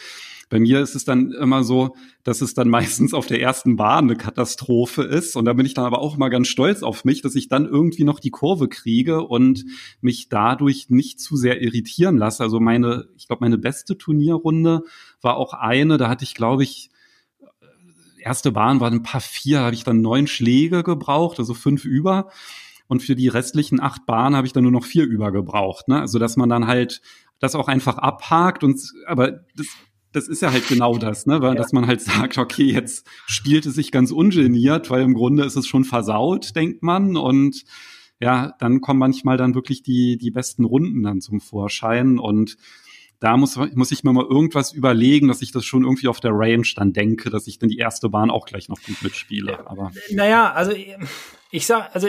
[0.50, 4.04] bei mir ist es dann immer so, dass es dann meistens auf der ersten Bahn
[4.04, 5.36] eine Katastrophe ist.
[5.36, 7.64] Und da bin ich dann aber auch mal ganz stolz auf mich, dass ich dann
[7.64, 9.64] irgendwie noch die Kurve kriege und
[10.02, 12.42] mich dadurch nicht zu sehr irritieren lasse.
[12.42, 14.82] Also meine, ich glaube, meine beste Turnierrunde
[15.22, 16.90] war auch eine, da hatte ich, glaube ich,
[18.18, 22.28] erste Bahn waren ein paar vier, habe ich dann neun Schläge gebraucht, also fünf über.
[22.88, 25.86] Und für die restlichen acht Bahnen habe ich dann nur noch vier über gebraucht.
[25.86, 26.00] Ne?
[26.00, 27.00] Also dass man dann halt
[27.38, 29.68] das auch einfach abhakt und aber das
[30.12, 31.40] das ist ja halt genau das, ne?
[31.40, 31.60] Weil, ja.
[31.60, 35.56] dass man halt sagt, okay, jetzt spielt es sich ganz ungeniert, weil im Grunde ist
[35.56, 37.16] es schon versaut, denkt man.
[37.16, 37.64] Und
[38.18, 42.18] ja, dann kommen manchmal dann wirklich die, die besten Runden dann zum Vorschein.
[42.18, 42.56] Und
[43.20, 46.32] da muss, muss ich mir mal irgendwas überlegen, dass ich das schon irgendwie auf der
[46.32, 49.66] Range dann denke, dass ich dann die erste Bahn auch gleich noch gut mitspiele.
[49.68, 50.72] Aber naja, also
[51.50, 52.08] ich sag, also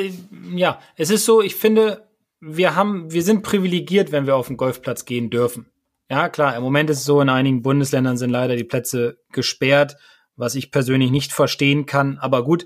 [0.54, 2.08] ja, es ist so, ich finde,
[2.40, 5.68] wir haben, wir sind privilegiert, wenn wir auf den Golfplatz gehen dürfen.
[6.12, 9.96] Ja, klar, im Moment ist es so, in einigen Bundesländern sind leider die Plätze gesperrt,
[10.36, 12.66] was ich persönlich nicht verstehen kann, aber gut,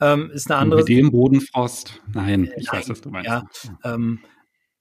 [0.00, 0.78] ähm, ist eine andere.
[0.78, 2.00] Mit dem Bodenfrost?
[2.12, 3.28] Nein, ich Nein, weiß, was du meinst.
[3.28, 3.42] Ja,
[3.82, 4.20] ähm,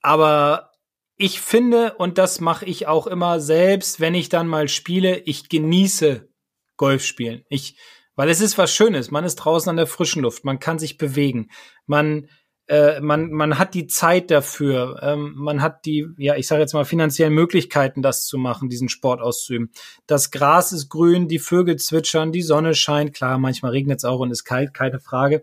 [0.03, 0.69] aber
[1.17, 5.49] ich finde, und das mache ich auch immer selbst, wenn ich dann mal spiele, ich
[5.49, 6.29] genieße
[6.77, 7.41] Golf spielen.
[7.49, 7.79] Ich,
[8.15, 9.09] weil es ist was Schönes.
[9.09, 11.49] Man ist draußen an der frischen Luft, man kann sich bewegen,
[11.87, 12.29] man
[12.67, 16.73] äh, man, man hat die Zeit dafür, ähm, man hat die, ja, ich sage jetzt
[16.73, 19.71] mal, finanziellen Möglichkeiten, das zu machen, diesen Sport auszuüben.
[20.07, 24.19] Das Gras ist grün, die Vögel zwitschern, die Sonne scheint, klar, manchmal regnet es auch
[24.19, 25.41] und ist kalt, keine Frage.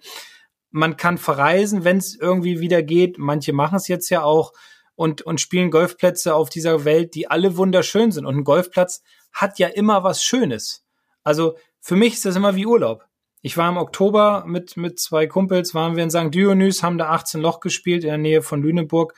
[0.71, 3.19] Man kann verreisen, wenn es irgendwie wieder geht.
[3.19, 4.53] Manche machen es jetzt ja auch
[4.95, 8.25] und, und spielen Golfplätze auf dieser Welt, die alle wunderschön sind.
[8.25, 9.03] Und ein Golfplatz
[9.33, 10.85] hat ja immer was Schönes.
[11.25, 13.10] Also für mich ist das immer wie Urlaub.
[13.43, 16.35] Ich war im Oktober mit, mit zwei Kumpels, waren wir in St.
[16.35, 19.15] Dionys, haben da 18 Loch gespielt in der Nähe von Lüneburg.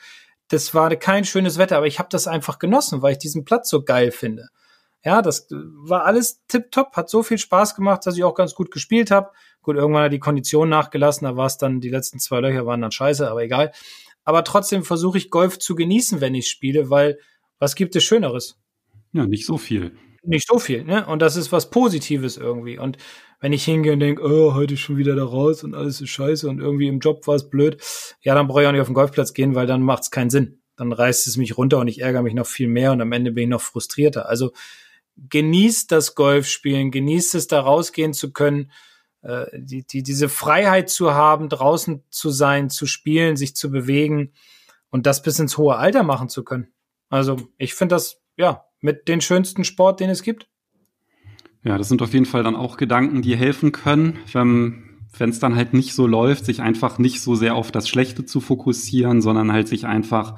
[0.47, 3.69] Das war kein schönes Wetter, aber ich habe das einfach genossen, weil ich diesen Platz
[3.69, 4.49] so geil finde.
[5.03, 8.71] Ja, das war alles tipptopp, hat so viel Spaß gemacht, dass ich auch ganz gut
[8.71, 9.31] gespielt habe.
[9.61, 12.81] Gut, irgendwann hat die Kondition nachgelassen, da war es dann, die letzten zwei Löcher waren
[12.81, 13.73] dann scheiße, aber egal.
[14.23, 17.19] Aber trotzdem versuche ich Golf zu genießen, wenn ich spiele, weil
[17.59, 18.57] was gibt es Schöneres?
[19.11, 19.97] Ja, nicht so viel.
[20.25, 21.05] Nicht so viel, ne?
[21.05, 22.77] Und das ist was Positives irgendwie.
[22.77, 22.97] Und
[23.41, 26.47] wenn ich hingehe und denke, oh, heute schon wieder da raus und alles ist scheiße
[26.47, 27.81] und irgendwie im Job war es blöd,
[28.21, 30.29] ja, dann brauche ich auch nicht auf den Golfplatz gehen, weil dann macht es keinen
[30.29, 30.61] Sinn.
[30.77, 33.31] Dann reißt es mich runter und ich ärgere mich noch viel mehr und am Ende
[33.31, 34.29] bin ich noch frustrierter.
[34.29, 34.53] Also
[35.17, 38.71] genießt das Golfspielen, genießt es, da rausgehen zu können,
[39.23, 44.31] äh, die, die, diese Freiheit zu haben, draußen zu sein, zu spielen, sich zu bewegen
[44.89, 46.73] und das bis ins hohe Alter machen zu können.
[47.09, 50.47] Also ich finde das, ja, mit den schönsten Sport, den es gibt.
[51.63, 55.55] Ja, das sind auf jeden Fall dann auch Gedanken, die helfen können, wenn es dann
[55.55, 59.53] halt nicht so läuft, sich einfach nicht so sehr auf das Schlechte zu fokussieren, sondern
[59.53, 60.37] halt sich einfach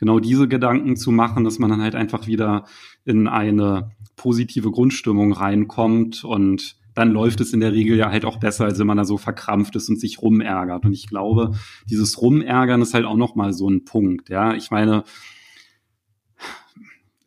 [0.00, 2.64] genau diese Gedanken zu machen, dass man dann halt einfach wieder
[3.04, 8.38] in eine positive Grundstimmung reinkommt und dann läuft es in der Regel ja halt auch
[8.38, 10.84] besser, als wenn man da so verkrampft ist und sich rumärgert.
[10.84, 11.52] Und ich glaube,
[11.88, 14.28] dieses Rumärgern ist halt auch nochmal so ein Punkt.
[14.28, 15.04] Ja, ich meine,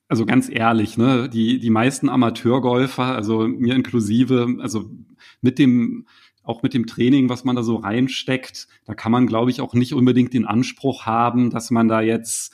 [0.08, 4.90] also ganz ehrlich, ne, die, die meisten Amateurgolfer, also mir inklusive, also
[5.42, 6.08] mit dem,
[6.44, 9.74] auch mit dem Training, was man da so reinsteckt, da kann man, glaube ich, auch
[9.74, 12.54] nicht unbedingt den Anspruch haben, dass man da jetzt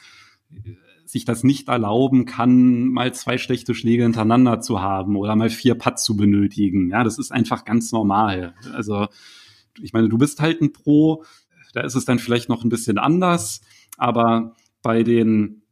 [1.05, 5.75] sich das nicht erlauben kann, mal zwei schlechte Schläge hintereinander zu haben oder mal vier
[5.75, 6.89] Putts zu benötigen.
[6.89, 8.55] Ja, das ist einfach ganz normal.
[8.73, 9.07] Also,
[9.79, 11.23] ich meine, du bist halt ein Pro,
[11.73, 13.61] da ist es dann vielleicht noch ein bisschen anders,
[13.97, 15.62] aber bei den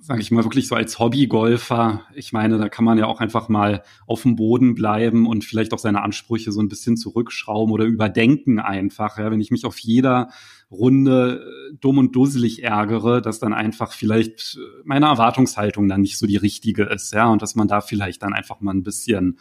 [0.00, 3.48] sage ich mal, wirklich so als Hobbygolfer, ich meine, da kann man ja auch einfach
[3.48, 7.84] mal auf dem Boden bleiben und vielleicht auch seine Ansprüche so ein bisschen zurückschrauben oder
[7.84, 9.18] überdenken einfach.
[9.18, 10.30] Ja, wenn ich mich auf jeder
[10.70, 16.18] Runde äh, dumm und dusselig ärgere, dass dann einfach vielleicht äh, meine Erwartungshaltung dann nicht
[16.18, 19.38] so die richtige ist, ja, und dass man da vielleicht dann einfach mal ein bisschen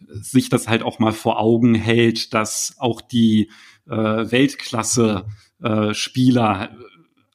[0.00, 3.50] äh, sich das halt auch mal vor Augen hält, dass auch die
[3.88, 5.26] äh, Weltklasse
[5.62, 6.70] äh, Spieler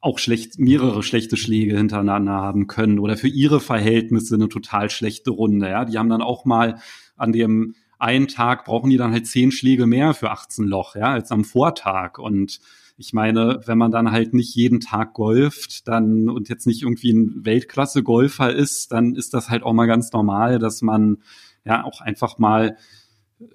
[0.02, 5.32] auch schlecht, mehrere schlechte Schläge hintereinander haben können oder für ihre Verhältnisse eine total schlechte
[5.32, 5.70] Runde.
[5.70, 6.80] Ja, die haben dann auch mal
[7.16, 11.12] an dem einen Tag brauchen die dann halt zehn Schläge mehr für 18 Loch, ja,
[11.12, 12.20] als am Vortag.
[12.20, 12.60] Und
[12.98, 17.12] ich meine, wenn man dann halt nicht jeden Tag golft, dann und jetzt nicht irgendwie
[17.12, 21.24] ein Weltklasse-Golfer ist, dann ist das halt auch mal ganz normal, dass man
[21.66, 22.78] ja auch einfach mal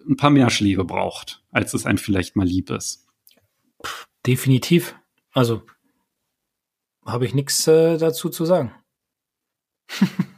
[0.09, 3.07] ein paar mehr Schläge braucht, als es einem vielleicht mal lieb ist.
[4.27, 4.95] Definitiv.
[5.33, 5.63] Also
[7.05, 8.73] habe ich nichts äh, dazu zu sagen.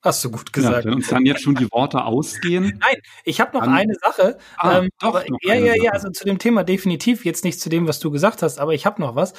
[0.00, 0.84] Hast du gut gesagt.
[0.84, 2.78] Ja, wenn uns dann jetzt schon die Worte ausgehen.
[2.80, 4.38] Nein, ich habe noch dann, eine Sache.
[4.56, 7.88] Ah, ähm, doch, ja, ja, ja, also zu dem Thema definitiv, jetzt nicht zu dem,
[7.88, 9.34] was du gesagt hast, aber ich habe noch was.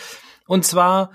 [0.48, 1.12] Und zwar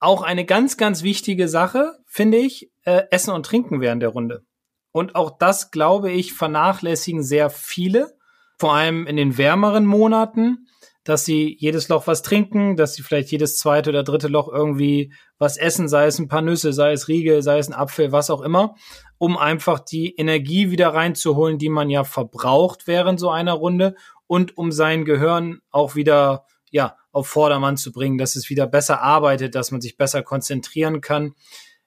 [0.00, 4.44] auch eine ganz, ganz wichtige Sache, finde ich, äh, Essen und Trinken während der Runde.
[4.90, 8.16] Und auch das, glaube ich, vernachlässigen sehr viele,
[8.58, 10.66] vor allem in den wärmeren Monaten
[11.08, 15.10] dass sie jedes Loch was trinken, dass sie vielleicht jedes zweite oder dritte Loch irgendwie
[15.38, 18.28] was essen, sei es ein paar Nüsse, sei es Riegel, sei es ein Apfel, was
[18.28, 18.74] auch immer,
[19.16, 23.94] um einfach die Energie wieder reinzuholen, die man ja verbraucht während so einer Runde
[24.26, 29.00] und um sein Gehirn auch wieder ja auf Vordermann zu bringen, dass es wieder besser
[29.00, 31.32] arbeitet, dass man sich besser konzentrieren kann.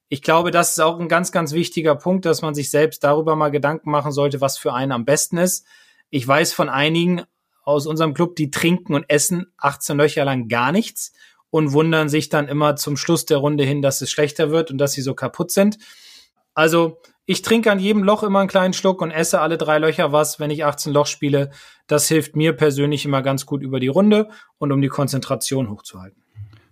[0.10, 3.36] Ich glaube, das ist auch ein ganz, ganz wichtiger Punkt, dass man sich selbst darüber
[3.36, 5.64] mal Gedanken machen sollte, was für einen am besten ist.
[6.10, 7.22] Ich weiß von einigen,
[7.64, 11.14] aus unserem Club, die trinken und essen 18 Löcher lang gar nichts
[11.50, 14.78] und wundern sich dann immer zum Schluss der Runde hin, dass es schlechter wird und
[14.78, 15.78] dass sie so kaputt sind.
[16.54, 20.12] Also ich trinke an jedem Loch immer einen kleinen Schluck und esse alle drei Löcher
[20.12, 21.52] was, wenn ich 18 Loch spiele.
[21.88, 26.22] Das hilft mir persönlich immer ganz gut über die Runde und um die Konzentration hochzuhalten.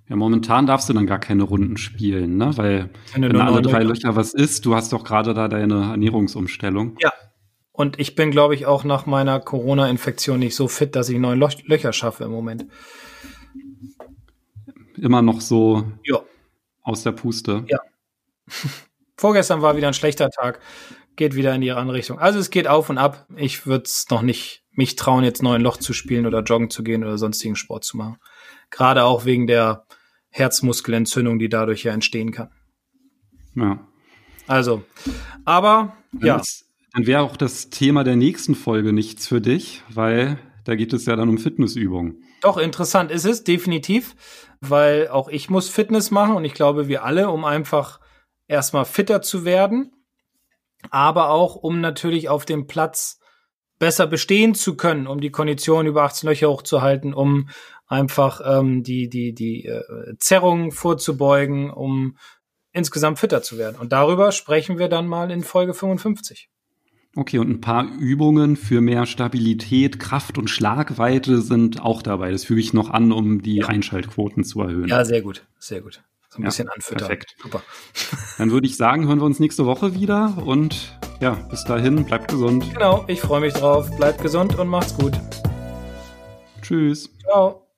[0.09, 2.57] Ja, momentan darfst du dann gar keine Runden spielen, ne?
[2.57, 6.97] Weil wenn, wenn alle drei Löcher was isst, du hast doch gerade da deine Ernährungsumstellung.
[6.99, 7.11] Ja,
[7.79, 11.39] und ich bin, glaube ich, auch nach meiner Corona-Infektion nicht so fit, dass ich neun
[11.39, 12.65] Loch Löcher schaffe im Moment.
[14.97, 16.19] Immer noch so ja.
[16.81, 17.63] aus der Puste.
[17.69, 17.79] Ja.
[19.15, 20.59] Vorgestern war wieder ein schlechter Tag.
[21.15, 22.19] Geht wieder in die andere Richtung.
[22.19, 23.25] Also es geht auf und ab.
[23.37, 26.83] Ich würde es noch nicht mich trauen, jetzt neun Loch zu spielen oder joggen zu
[26.83, 28.17] gehen oder sonstigen Sport zu machen.
[28.71, 29.85] Gerade auch wegen der
[30.31, 32.49] Herzmuskelentzündung, die dadurch ja entstehen kann.
[33.55, 33.79] Ja.
[34.47, 34.83] Also,
[35.45, 36.41] aber ja
[36.93, 41.05] dann wäre auch das Thema der nächsten Folge nichts für dich, weil da geht es
[41.05, 42.23] ja dann um Fitnessübungen.
[42.41, 44.15] Doch, interessant ist es, definitiv,
[44.61, 47.99] weil auch ich muss Fitness machen und ich glaube, wir alle, um einfach
[48.47, 49.91] erstmal fitter zu werden,
[50.89, 53.19] aber auch, um natürlich auf dem Platz
[53.77, 57.49] besser bestehen zu können, um die Kondition über 18 Löcher hochzuhalten, um
[57.87, 62.17] einfach ähm, die, die, die äh, Zerrungen vorzubeugen, um
[62.71, 63.77] insgesamt fitter zu werden.
[63.79, 66.49] Und darüber sprechen wir dann mal in Folge 55.
[67.15, 72.31] Okay, und ein paar Übungen für mehr Stabilität, Kraft und Schlagweite sind auch dabei.
[72.31, 74.87] Das füge ich noch an, um die Einschaltquoten zu erhöhen.
[74.87, 76.03] Ja, sehr gut, sehr gut.
[76.29, 77.07] So ein ja, bisschen anfüttern.
[77.07, 77.35] Perfekt.
[77.41, 77.63] Super.
[78.37, 82.29] Dann würde ich sagen, hören wir uns nächste Woche wieder und ja, bis dahin, bleibt
[82.29, 82.71] gesund.
[82.71, 83.89] Genau, ich freue mich drauf.
[83.97, 85.19] Bleibt gesund und macht's gut.
[86.61, 87.09] Tschüss.
[87.23, 87.68] Ciao.